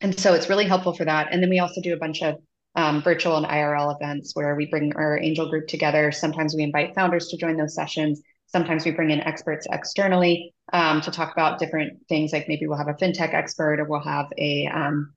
[0.00, 1.28] and so it's really helpful for that.
[1.32, 2.36] And then we also do a bunch of
[2.76, 6.12] um, virtual and IRL events where we bring our angel group together.
[6.12, 8.22] Sometimes we invite founders to join those sessions.
[8.48, 12.32] Sometimes we bring in experts externally um, to talk about different things.
[12.32, 15.14] Like maybe we'll have a fintech expert, or we'll have a um,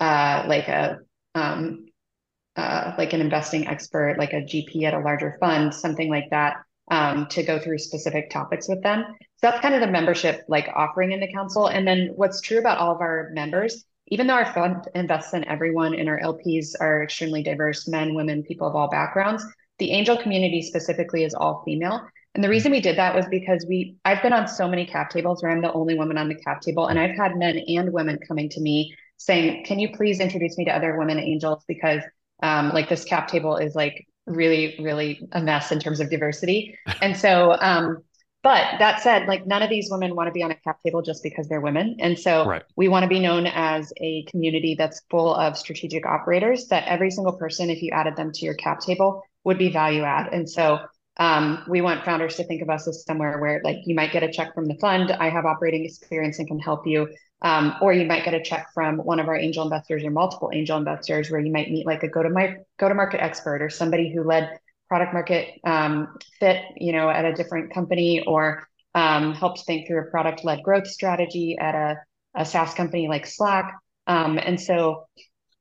[0.00, 0.98] uh, like a
[1.34, 1.86] um,
[2.56, 6.56] uh, like an investing expert, like a GP at a larger fund, something like that,
[6.90, 9.04] um, to go through specific topics with them.
[9.20, 11.66] So that's kind of the membership like offering in the council.
[11.66, 15.46] And then what's true about all of our members, even though our fund invests in
[15.48, 19.44] everyone and our LPs are extremely diverse, men, women, people of all backgrounds,
[19.78, 22.06] the angel community specifically is all female.
[22.34, 25.10] And the reason we did that was because we I've been on so many cap
[25.10, 27.92] tables where I'm the only woman on the cap table and I've had men and
[27.92, 32.02] women coming to me saying, "Can you please introduce me to other women angels because
[32.42, 36.78] um, like this cap table is like really, really a mess in terms of diversity.
[37.00, 38.04] And so, um,
[38.42, 41.02] but that said, like none of these women want to be on a cap table
[41.02, 41.96] just because they're women.
[42.00, 42.62] And so right.
[42.76, 47.10] we want to be known as a community that's full of strategic operators that every
[47.10, 50.32] single person, if you added them to your cap table, would be value add.
[50.32, 50.80] And so
[51.18, 54.22] um, we want founders to think of us as somewhere where like you might get
[54.22, 55.10] a check from the fund.
[55.10, 57.08] I have operating experience and can help you.
[57.42, 60.50] Um, or you might get a check from one of our angel investors or multiple
[60.54, 63.62] angel investors where you might meet like a go to my go to market expert
[63.62, 64.58] or somebody who led
[64.88, 70.00] product market um, fit you know at a different company or um, helped think through
[70.00, 71.96] a product led growth strategy at a,
[72.34, 73.74] a SaaS company like Slack.
[74.06, 75.06] Um, and so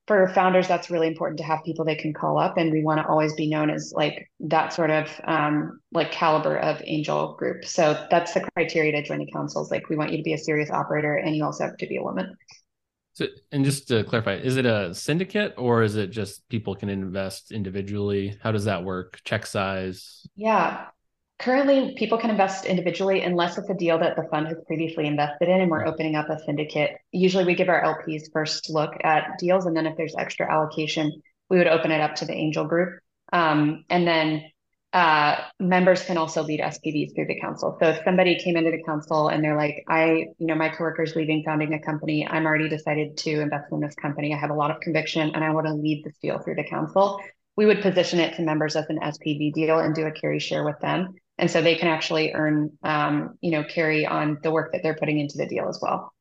[0.08, 3.00] for founders, that's really important to have people they can call up, and we want
[3.00, 7.66] to always be known as like that sort of um, like caliber of angel group.
[7.66, 9.72] So that's the criteria to join the councils.
[9.72, 11.98] Like we want you to be a serious operator, and you also have to be
[11.98, 12.36] a woman.
[13.14, 16.90] So, and just to clarify, is it a syndicate or is it just people can
[16.90, 18.38] invest individually?
[18.42, 19.20] How does that work?
[19.26, 20.26] Check size?
[20.36, 20.88] Yeah,
[21.42, 25.50] Currently, people can invest individually unless it's a deal that the fund has previously invested
[25.50, 26.92] in and we're opening up a syndicate.
[27.12, 31.12] Usually, we give our LPs first look at deals, and then if there's extra allocation,
[31.50, 33.00] we would open it up to the angel group.
[33.34, 34.52] Um, and then
[34.94, 37.76] uh, members can also lead SPVs through the council.
[37.80, 41.16] So if somebody came into the council and they're like, I, you know, my coworker's
[41.16, 44.32] leaving, founding a company, I'm already decided to invest in this company.
[44.32, 46.66] I have a lot of conviction and I want to lead this deal through the
[46.66, 47.20] council.
[47.56, 50.64] We would position it to members as an SPV deal and do a carry share
[50.64, 54.72] with them and so they can actually earn um, you know carry on the work
[54.72, 56.14] that they're putting into the deal as well.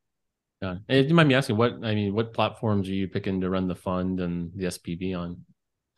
[0.61, 0.77] Yeah.
[0.89, 3.67] And you mind me asking what i mean what platforms are you picking to run
[3.67, 5.37] the fund and the spv on?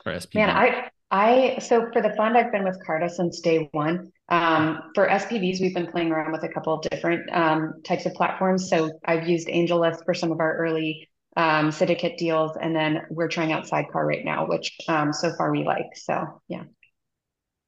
[0.05, 3.69] Or spv man i i so for the fund i've been with carta since day
[3.71, 4.11] one.
[4.29, 8.13] Um, for spvs we've been playing around with a couple of different um, types of
[8.13, 8.69] platforms.
[8.69, 12.55] So i've used angellist for some of our early um, syndicate deals.
[12.61, 15.95] And then we're trying out sidecar right now which um, so far we like.
[15.95, 16.63] So yeah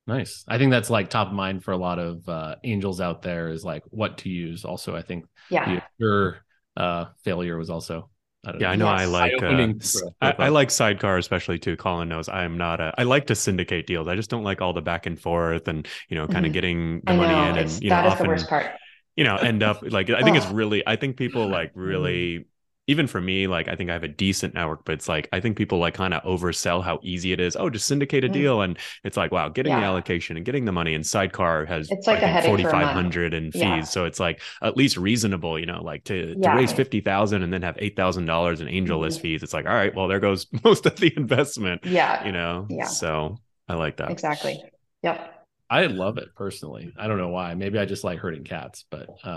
[0.08, 0.44] Nice.
[0.48, 3.50] I think that's like top of mind for a lot of uh, angels out there
[3.50, 4.64] is like what to use.
[4.64, 6.40] Also, I think yeah, your
[6.78, 8.10] uh, failure was also.
[8.46, 8.68] I yeah, know.
[8.68, 8.92] I know.
[8.92, 9.02] Yes.
[9.02, 11.76] I like uh, I, I, like sidecar especially too.
[11.76, 12.94] Colin knows I'm not a.
[12.96, 14.08] I like to syndicate deals.
[14.08, 16.54] I just don't like all the back and forth and you know, kind of mm-hmm.
[16.54, 18.68] getting the money in and you know, often, the worst part.
[19.16, 20.84] You know, end up like I think it's really.
[20.86, 22.46] I think people like really
[22.88, 25.40] even for me, like I think I have a decent network, but it's like I
[25.40, 27.56] think people like kind of oversell how easy it is.
[27.56, 28.34] Oh, just syndicate a mm.
[28.34, 29.80] deal, and it's like wow, getting yeah.
[29.80, 30.94] the allocation and getting the money.
[30.94, 33.82] And Sidecar has it's like I forty five hundred in fees, yeah.
[33.82, 36.52] so it's like at least reasonable, you know, like to yeah.
[36.52, 39.24] to raise fifty thousand and then have eight thousand dollars in angel list mm-hmm.
[39.24, 39.44] fees.
[39.44, 41.86] It's like all right, well there goes most of the investment.
[41.86, 42.68] Yeah, you know.
[42.70, 42.86] Yeah.
[42.86, 44.64] So I like that exactly.
[45.02, 45.32] Yep.
[45.68, 46.94] I love it personally.
[46.96, 47.56] I don't know why.
[47.56, 49.36] Maybe I just like hurting cats, but uh...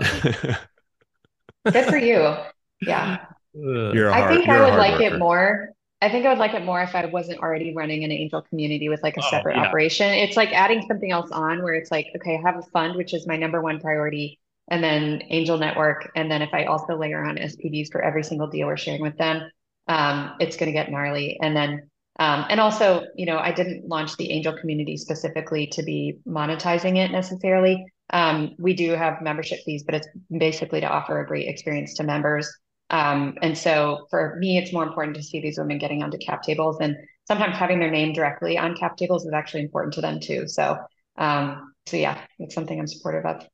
[1.71, 2.35] good for you.
[2.81, 3.25] Yeah.
[3.53, 5.15] You're I think I would like worker.
[5.15, 5.69] it more.
[6.01, 8.87] I think I would like it more if I wasn't already running an angel community
[8.87, 9.63] with like a oh, separate yeah.
[9.63, 10.07] operation.
[10.09, 13.13] It's like adding something else on where it's like, okay, I have a fund, which
[13.13, 14.39] is my number one priority,
[14.69, 16.09] and then angel network.
[16.15, 19.17] And then if I also layer on SPVs for every single deal we're sharing with
[19.17, 19.49] them,
[19.89, 21.37] um, it's going to get gnarly.
[21.41, 25.83] And then, um, and also, you know, I didn't launch the angel community specifically to
[25.83, 27.85] be monetizing it necessarily.
[28.11, 32.03] Um, we do have membership fees, but it's basically to offer a great experience to
[32.03, 32.49] members.
[32.89, 36.41] Um, and so for me, it's more important to see these women getting onto cap
[36.41, 36.95] tables and
[37.27, 40.47] sometimes having their name directly on cap tables is actually important to them too.
[40.47, 40.77] So,
[41.17, 43.47] um, so yeah, it's something I'm supportive of.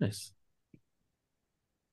[0.00, 0.32] Nice.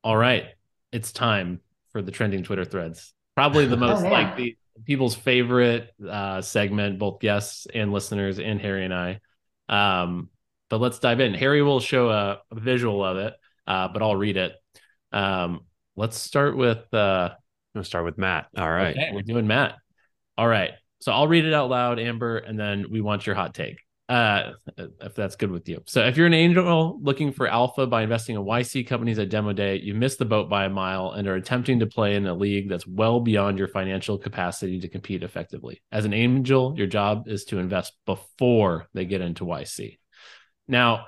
[0.04, 0.46] All right.
[0.92, 1.62] It's time
[1.92, 3.14] for the trending Twitter threads.
[3.36, 8.60] Probably the most oh, like the people's favorite uh, segment, both guests and listeners and
[8.60, 9.20] Harry and I.
[9.70, 10.30] Um,
[10.70, 11.34] but let's dive in.
[11.34, 13.34] Harry will show a, a visual of it,
[13.68, 14.54] uh, but I'll read it.
[15.12, 15.62] Um,
[15.96, 17.30] let's start with uh
[17.76, 18.48] we'll start with Matt.
[18.58, 18.96] All right.
[18.96, 19.76] Okay, we're doing Matt.
[20.38, 20.72] All right.
[21.00, 23.80] So I'll read it out loud, Amber, and then we want your hot take.
[24.10, 24.52] uh,
[25.00, 25.82] if that's good with you.
[25.88, 29.54] So if you're an angel looking for alpha by investing in YC companies at demo
[29.54, 32.34] day, you missed the boat by a mile and are attempting to play in a
[32.34, 35.82] league that's well beyond your financial capacity to compete effectively.
[35.94, 39.98] As an angel, your job is to invest before they get into YC.
[40.68, 41.06] Now,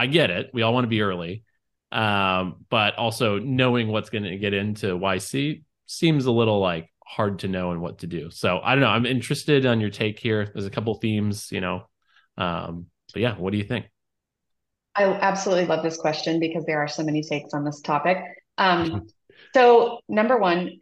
[0.00, 0.50] I get it.
[0.52, 1.44] We all want to be early.
[1.90, 7.38] Um, but also knowing what's going to get into YC seems a little like hard
[7.40, 8.30] to know and what to do.
[8.30, 8.90] So I don't know.
[8.90, 10.50] I'm interested on your take here.
[10.52, 11.84] There's a couple themes, you know.
[12.36, 13.86] Um, but yeah, what do you think?
[14.94, 18.18] I absolutely love this question because there are so many takes on this topic.
[18.58, 19.06] Um,
[19.54, 20.80] so number one,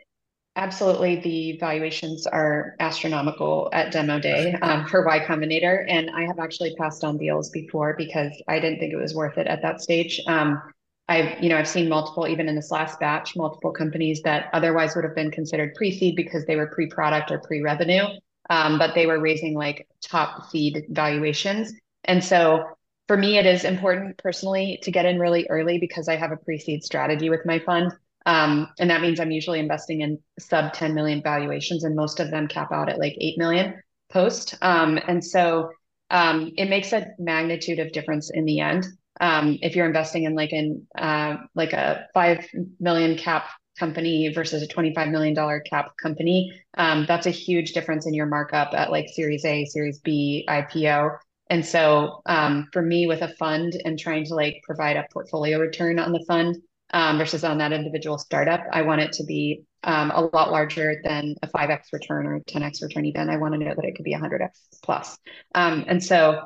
[0.56, 6.38] absolutely the valuations are astronomical at demo day um, for Y Combinator, and I have
[6.38, 9.80] actually passed on deals before because I didn't think it was worth it at that
[9.80, 10.20] stage.
[10.26, 10.60] Um,
[11.08, 14.96] I've, you know, I've seen multiple, even in this last batch, multiple companies that otherwise
[14.96, 18.04] would have been considered pre-seed because they were pre-product or pre-revenue,
[18.50, 21.72] um, but they were raising like top seed valuations.
[22.04, 22.64] And so
[23.06, 26.36] for me, it is important personally to get in really early because I have a
[26.36, 27.92] pre-seed strategy with my fund.
[28.24, 32.32] Um, and that means I'm usually investing in sub 10 million valuations, and most of
[32.32, 33.80] them cap out at like 8 million
[34.10, 34.56] post.
[34.60, 35.70] Um, and so
[36.10, 38.86] um, it makes a magnitude of difference in the end
[39.20, 42.46] um, if you're investing in like in uh, like a five
[42.80, 43.48] million cap
[43.78, 48.26] company versus a 25 million dollar cap company um, that's a huge difference in your
[48.26, 51.16] markup at like series a series b ipo
[51.48, 55.58] and so um, for me with a fund and trying to like provide a portfolio
[55.58, 56.56] return on the fund
[56.94, 61.00] um, versus on that individual startup i want it to be um, a lot larger
[61.04, 63.30] than a 5x return or 10x return even.
[63.30, 64.50] I want to know that it could be 100x
[64.82, 65.16] plus.
[65.54, 66.42] Um, and so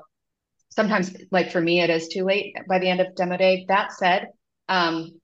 [0.70, 3.64] sometimes like for me it is too late by the end of demo day.
[3.68, 4.28] That said
[4.68, 5.20] um,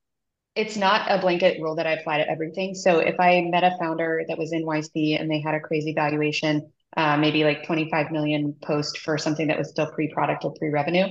[0.55, 2.75] it's not a blanket rule that i apply to everything.
[2.75, 5.93] So if i met a founder that was in yc and they had a crazy
[5.93, 11.07] valuation uh, maybe like 25 million post for something that was still pre-product or pre-revenue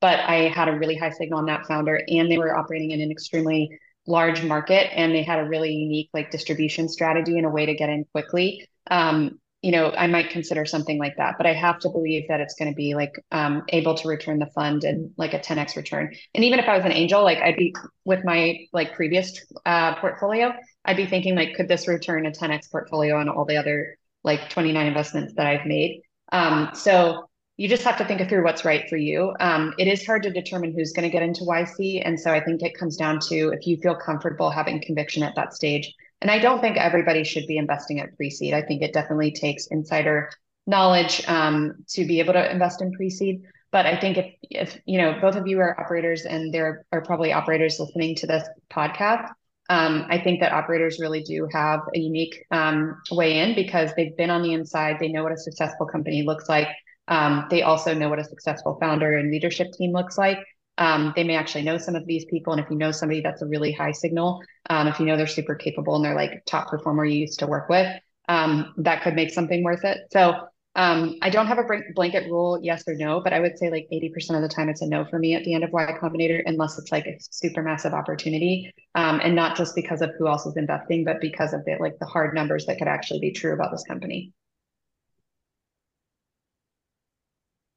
[0.00, 3.00] but i had a really high signal on that founder and they were operating in
[3.00, 3.70] an extremely
[4.06, 7.74] large market and they had a really unique like distribution strategy and a way to
[7.74, 11.78] get in quickly um, you know, I might consider something like that, but I have
[11.80, 15.12] to believe that it's going to be like um, able to return the fund and
[15.18, 16.14] like a 10x return.
[16.34, 19.96] And even if I was an angel, like I'd be with my like previous uh,
[19.96, 20.52] portfolio,
[20.86, 24.48] I'd be thinking like, could this return a 10x portfolio on all the other like
[24.48, 26.00] 29 investments that I've made?
[26.32, 29.34] Um, so you just have to think through what's right for you.
[29.40, 32.42] Um, it is hard to determine who's going to get into YC, and so I
[32.42, 36.30] think it comes down to if you feel comfortable having conviction at that stage and
[36.30, 38.54] I don't think everybody should be investing at pre-seed.
[38.54, 40.30] I think it definitely takes insider
[40.66, 43.42] knowledge um, to be able to invest in pre-seed.
[43.72, 47.02] But I think if if you know both of you are operators and there are
[47.02, 49.28] probably operators listening to this podcast,
[49.68, 54.16] um, I think that operators really do have a unique um, way in because they've
[54.16, 54.96] been on the inside.
[54.98, 56.68] They know what a successful company looks like.
[57.06, 60.38] Um, they also know what a successful founder and leadership team looks like.
[60.80, 62.52] Um, they may actually know some of these people.
[62.52, 65.26] And if you know somebody that's a really high signal, um, if you know they're
[65.26, 67.86] super capable and they're like top performer you used to work with,
[68.28, 69.98] um, that could make something worth it.
[70.10, 71.64] So um, I don't have a
[71.94, 74.82] blanket rule, yes or no, but I would say like 80% of the time it's
[74.82, 77.62] a no for me at the end of Y Combinator, unless it's like a super
[77.62, 78.72] massive opportunity.
[78.94, 81.98] Um, and not just because of who else is investing, but because of the like
[81.98, 84.32] the hard numbers that could actually be true about this company.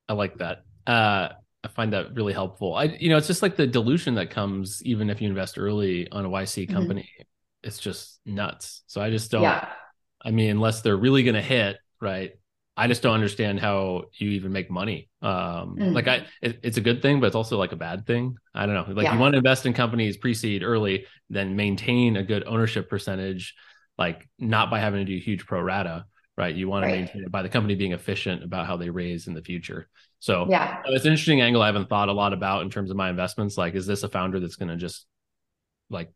[0.08, 0.64] I like that.
[0.86, 1.30] Uh,
[1.64, 2.76] I find that really helpful.
[2.76, 6.10] I, you know, it's just like the dilution that comes even if you invest early
[6.12, 6.74] on a YC mm-hmm.
[6.74, 7.10] company.
[7.16, 7.68] Mm-hmm.
[7.68, 8.84] It's just nuts.
[8.88, 9.44] So I just don't.
[9.44, 9.70] Yeah.
[10.22, 12.34] I mean, unless they're really going to hit, right?
[12.76, 15.10] I just don't understand how you even make money.
[15.22, 15.32] Um,
[15.78, 15.94] mm-hmm.
[15.94, 18.36] Like I, it, it's a good thing, but it's also like a bad thing.
[18.54, 18.94] I don't know.
[18.94, 19.14] Like yeah.
[19.14, 23.54] you want to invest in companies pre-seed early, then maintain a good ownership percentage,
[23.98, 26.06] like not by having to do huge pro rata,
[26.36, 26.56] right?
[26.56, 26.92] You want right.
[26.92, 29.88] to maintain it by the company being efficient about how they raise in the future.
[30.24, 32.96] So yeah, it's an interesting angle I haven't thought a lot about in terms of
[32.96, 33.58] my investments.
[33.58, 35.06] Like, is this a founder that's going to just
[35.90, 36.14] like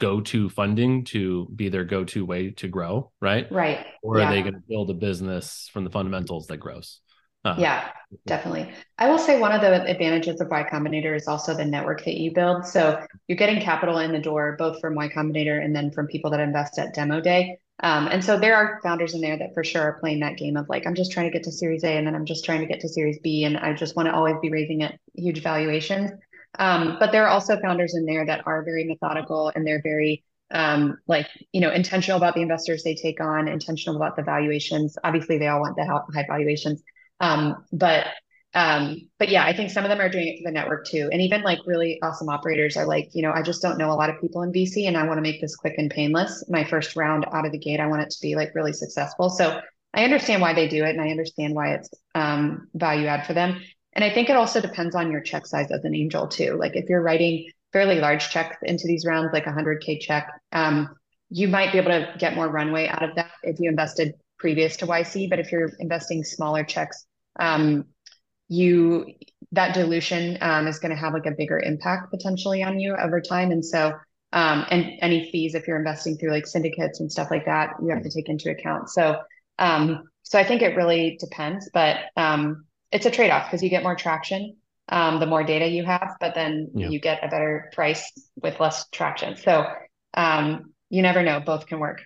[0.00, 3.46] go to funding to be their go to way to grow, right?
[3.52, 3.84] Right.
[4.02, 4.28] Or yeah.
[4.28, 7.02] are they going to build a business from the fundamentals that grows?
[7.44, 7.60] Uh-huh.
[7.60, 7.90] Yeah,
[8.24, 8.72] definitely.
[8.96, 12.18] I will say one of the advantages of Y Combinator is also the network that
[12.18, 12.64] you build.
[12.64, 16.30] So you're getting capital in the door, both from Y Combinator and then from people
[16.30, 17.58] that invest at demo day.
[17.82, 20.56] Um, and so there are founders in there that for sure are playing that game
[20.56, 22.60] of like, I'm just trying to get to Series A and then I'm just trying
[22.60, 25.42] to get to Series B and I just want to always be raising at huge
[25.42, 26.10] valuations.
[26.58, 30.24] Um, but there are also founders in there that are very methodical and they're very
[30.50, 34.96] um, like you know intentional about the investors they take on, intentional about the valuations.
[35.02, 36.82] Obviously, they all want the high valuations,
[37.20, 38.06] um, but
[38.54, 41.08] um, but yeah, I think some of them are doing it for the network too.
[41.12, 43.94] And even like really awesome operators are like, you know, I just don't know a
[43.94, 46.44] lot of people in VC and I want to make this quick and painless.
[46.48, 49.28] My first round out of the gate, I want it to be like really successful.
[49.28, 49.60] So
[49.92, 53.34] I understand why they do it and I understand why it's um, value add for
[53.34, 53.60] them.
[53.92, 56.56] And I think it also depends on your check size as an angel too.
[56.56, 60.94] Like if you're writing fairly large checks into these rounds, like a 100K check, um,
[61.28, 64.76] you might be able to get more runway out of that if you invested previous
[64.76, 65.28] to YC.
[65.28, 67.04] But if you're investing smaller checks,
[67.38, 67.86] um,
[68.48, 69.06] you
[69.52, 73.20] that dilution um, is going to have like a bigger impact potentially on you over
[73.20, 73.52] time.
[73.52, 73.94] And so,
[74.32, 77.90] um, and any fees if you're investing through like syndicates and stuff like that, you
[77.90, 78.90] have to take into account.
[78.90, 79.20] So,
[79.58, 83.68] um, so I think it really depends, but um, it's a trade off because you
[83.68, 84.56] get more traction
[84.88, 86.88] um, the more data you have, but then yeah.
[86.88, 89.36] you get a better price with less traction.
[89.36, 89.66] So
[90.14, 92.02] um, you never know; both can work.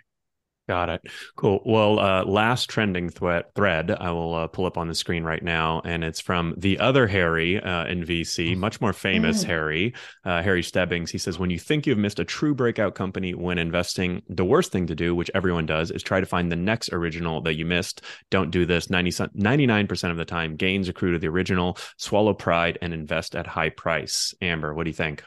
[0.69, 1.01] Got it.
[1.35, 1.63] Cool.
[1.65, 5.43] Well, uh, last trending thread, thread I will uh, pull up on the screen right
[5.43, 8.59] now, and it's from the other Harry uh, in VC, mm.
[8.59, 9.43] much more famous.
[9.43, 9.95] Harry,
[10.27, 11.11] uh, Harry Stebbings.
[11.11, 14.71] He says, "When you think you've missed a true breakout company when investing, the worst
[14.71, 17.65] thing to do, which everyone does, is try to find the next original that you
[17.65, 18.03] missed.
[18.31, 18.89] Don't do this.
[18.89, 21.79] 99% of the time, gains accrue to the original.
[21.97, 25.25] Swallow pride and invest at high price." Amber, what do you think?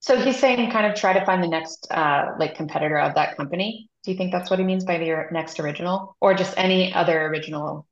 [0.00, 3.36] So he's saying kind of try to find the next uh, like competitor of that
[3.36, 3.90] company.
[4.08, 7.26] Do you think that's what he means by the next original, or just any other
[7.26, 7.86] original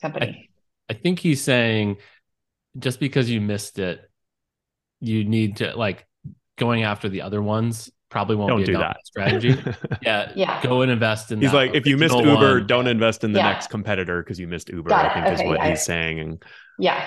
[0.00, 0.50] company?
[0.90, 1.98] I, I think he's saying
[2.76, 4.00] just because you missed it,
[4.98, 6.04] you need to like
[6.58, 9.56] going after the other ones probably won't don't be a do that strategy.
[10.02, 10.60] yeah, yeah.
[10.64, 11.40] Go and invest in.
[11.40, 12.66] He's like, if you missed Uber, one.
[12.66, 13.52] don't invest in the yeah.
[13.52, 14.88] next competitor because you missed Uber.
[14.88, 15.70] Got I think okay, is what yeah.
[15.70, 16.18] he's saying.
[16.18, 16.44] And
[16.80, 17.06] yeah.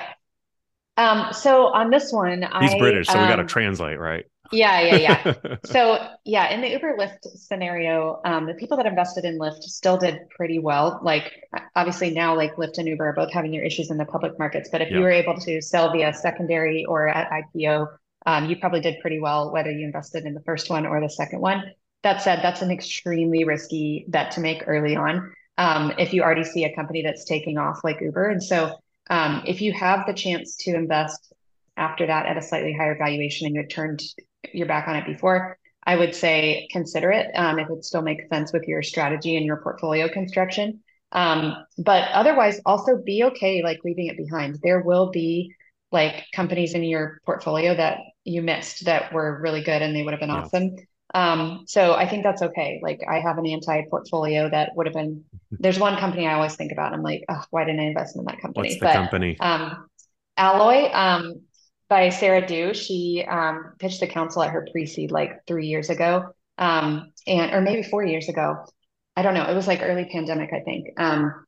[0.96, 1.34] Um.
[1.34, 4.24] So on this one, he's I, British, so um, we got to translate, right?
[4.52, 5.56] Yeah, yeah, yeah.
[5.66, 9.98] so yeah, in the Uber Lyft scenario, um, the people that invested in Lyft still
[9.98, 11.00] did pretty well.
[11.04, 11.32] Like
[11.76, 14.70] obviously now, like Lyft and Uber are both having their issues in the public markets.
[14.72, 17.88] But if you were able to sell via secondary or at IPO,
[18.26, 21.10] um, you probably did pretty well, whether you invested in the first one or the
[21.10, 21.64] second one.
[22.04, 25.34] That said, that's an extremely risky bet to make early on.
[25.58, 28.78] Um, if you already see a company that's taking off like Uber, and so
[29.10, 31.34] um, if you have the chance to invest
[31.78, 34.02] after that at a slightly higher valuation and you had turned
[34.54, 38.28] your back on it before, I would say consider it um, if it still makes
[38.30, 40.82] sense with your strategy and your portfolio construction.
[41.12, 44.60] Um, but otherwise, also be okay like leaving it behind.
[44.64, 45.54] There will be
[45.92, 50.14] like companies in your portfolio that you missed that were really good and they would
[50.14, 50.42] have been yeah.
[50.42, 50.76] awesome.
[51.14, 52.80] Um, so I think that's okay.
[52.82, 55.24] Like I have an anti portfolio that would have been.
[55.52, 56.94] There's one company I always think about.
[56.94, 58.70] I'm like, oh, why didn't I invest in that company?
[58.70, 59.40] What's the but, company?
[59.40, 59.88] Um,
[60.36, 60.92] Alloy.
[60.92, 61.42] Um,
[61.90, 62.74] by Sara Du.
[62.74, 67.62] She um, pitched the council at her pre-seed like three years ago, um, and or
[67.62, 68.66] maybe four years ago.
[69.16, 69.46] I don't know.
[69.50, 70.88] It was like early pandemic, I think.
[70.98, 71.46] Um,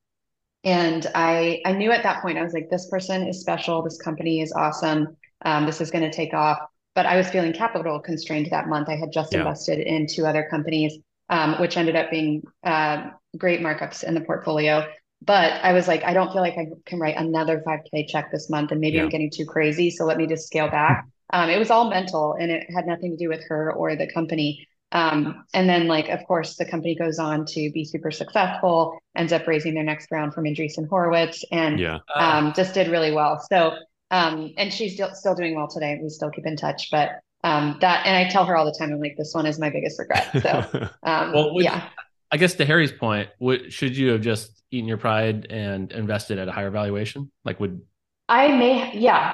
[0.63, 3.81] and I I knew at that point I was like, this person is special.
[3.81, 5.15] This company is awesome.
[5.45, 6.59] Um, this is going to take off.
[6.95, 8.89] But I was feeling capital constrained that month.
[8.89, 9.39] I had just yeah.
[9.39, 10.97] invested in two other companies,
[11.29, 14.87] um, which ended up being uh, great markups in the portfolio
[15.21, 18.49] but I was like, I don't feel like I can write another 5K check this
[18.49, 19.03] month, and maybe yeah.
[19.03, 19.89] I'm getting too crazy.
[19.89, 21.05] So let me just scale back.
[21.33, 24.07] Um, it was all mental, and it had nothing to do with her or the
[24.11, 24.67] company.
[24.91, 29.33] Um, and then, like, of course, the company goes on to be super successful, ends
[29.33, 31.99] up raising their next round from Andreessen Horowitz, and yeah.
[32.15, 33.43] um, just did really well.
[33.51, 33.73] So,
[34.11, 35.99] um, and she's still still doing well today.
[36.01, 38.91] We still keep in touch, but um, that, and I tell her all the time,
[38.93, 40.29] I'm like, this one is my biggest regret.
[40.41, 41.89] So, um, well, yeah.
[42.31, 46.37] I guess to Harry's point, what, should you have just eaten your pride and invested
[46.39, 47.31] at a higher valuation?
[47.45, 47.81] Like, would
[48.27, 49.33] I may, yeah,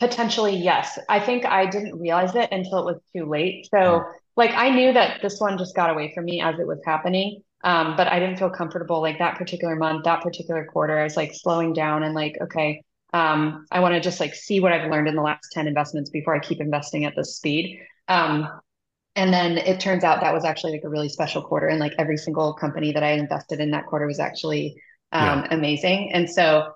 [0.00, 0.98] potentially, yes.
[1.08, 3.68] I think I didn't realize it until it was too late.
[3.70, 4.04] So,
[4.36, 7.42] like, I knew that this one just got away from me as it was happening.
[7.62, 10.98] Um, but I didn't feel comfortable like that particular month, that particular quarter.
[10.98, 12.82] I was like slowing down and like, okay,
[13.14, 16.10] um, I want to just like see what I've learned in the last 10 investments
[16.10, 17.80] before I keep investing at this speed.
[18.06, 18.48] Um,
[19.16, 21.94] and then it turns out that was actually like a really special quarter and like
[21.98, 24.74] every single company that i invested in that quarter was actually
[25.12, 25.48] um, yeah.
[25.50, 26.72] amazing and so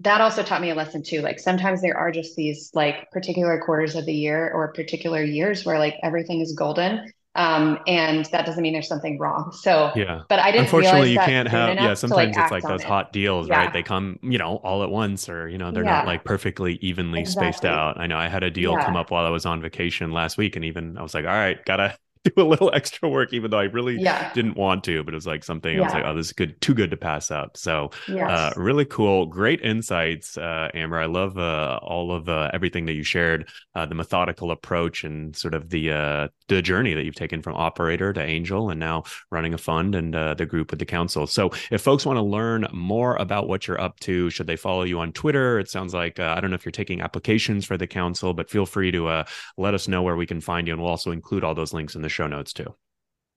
[0.00, 3.60] that also taught me a lesson too like sometimes there are just these like particular
[3.60, 8.44] quarters of the year or particular years where like everything is golden um, and that
[8.44, 9.52] doesn't mean there's something wrong.
[9.52, 10.64] So yeah, but I didn't.
[10.64, 11.74] Unfortunately, you can't have.
[11.76, 13.58] Yeah, sometimes like, it's like those hot deals, yeah.
[13.58, 13.72] right?
[13.72, 15.98] They come, you know, all at once, or you know, they're yeah.
[15.98, 17.52] not like perfectly evenly exactly.
[17.52, 17.98] spaced out.
[17.98, 18.84] I know I had a deal yeah.
[18.84, 21.30] come up while I was on vacation last week, and even I was like, all
[21.30, 23.96] right, gotta do a little extra work, even though I really
[24.34, 25.02] didn't want to.
[25.02, 25.78] But it was like something.
[25.78, 27.56] I was like, oh, this is good, too good to pass up.
[27.56, 28.30] So, uh, yes.
[28.30, 30.98] uh, really cool, great insights, uh, Amber.
[30.98, 35.34] I love uh, all of uh, everything that you shared, uh, the methodical approach and
[35.34, 39.54] sort of the the journey that you've taken from operator to angel, and now running
[39.54, 41.26] a fund and the group with the council.
[41.26, 44.82] So, if folks want to learn more about what you're up to, should they follow
[44.82, 45.58] you on Twitter?
[45.58, 48.66] It sounds like I don't know if you're taking applications for the council, but feel
[48.66, 49.24] free to
[49.56, 51.94] let us know where we can find you, and we'll also include all those links
[51.94, 52.74] in the show notes too.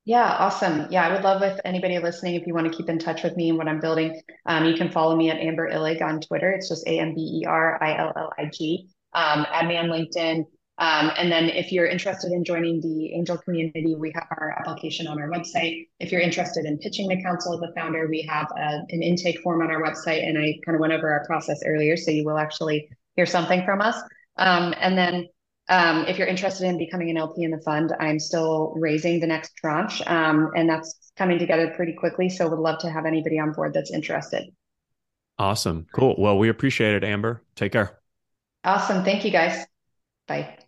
[0.05, 0.85] Yeah, awesome.
[0.91, 3.35] Yeah, I would love if anybody listening, if you want to keep in touch with
[3.35, 6.51] me and what I'm building, um, you can follow me at Amber Illig on Twitter.
[6.51, 8.87] It's just A M B E R I L L I G.
[9.13, 10.45] Um, add me on LinkedIn.
[10.77, 15.07] Um, and then if you're interested in joining the angel community, we have our application
[15.07, 15.87] on our website.
[15.99, 19.39] If you're interested in pitching the council as a founder, we have a, an intake
[19.39, 20.27] form on our website.
[20.27, 23.63] And I kind of went over our process earlier, so you will actually hear something
[23.63, 23.95] from us.
[24.37, 25.29] Um, and then
[25.69, 29.27] um, if you're interested in becoming an LP in the fund, I'm still raising the
[29.27, 32.29] next tranche, um, and that's coming together pretty quickly.
[32.29, 34.45] So would love to have anybody on board that's interested.
[35.39, 35.87] Awesome.
[35.93, 36.15] Cool.
[36.17, 37.41] Well, we appreciate it, Amber.
[37.55, 37.99] Take care.
[38.63, 39.03] Awesome.
[39.03, 39.65] Thank you guys.
[40.27, 40.64] Bye.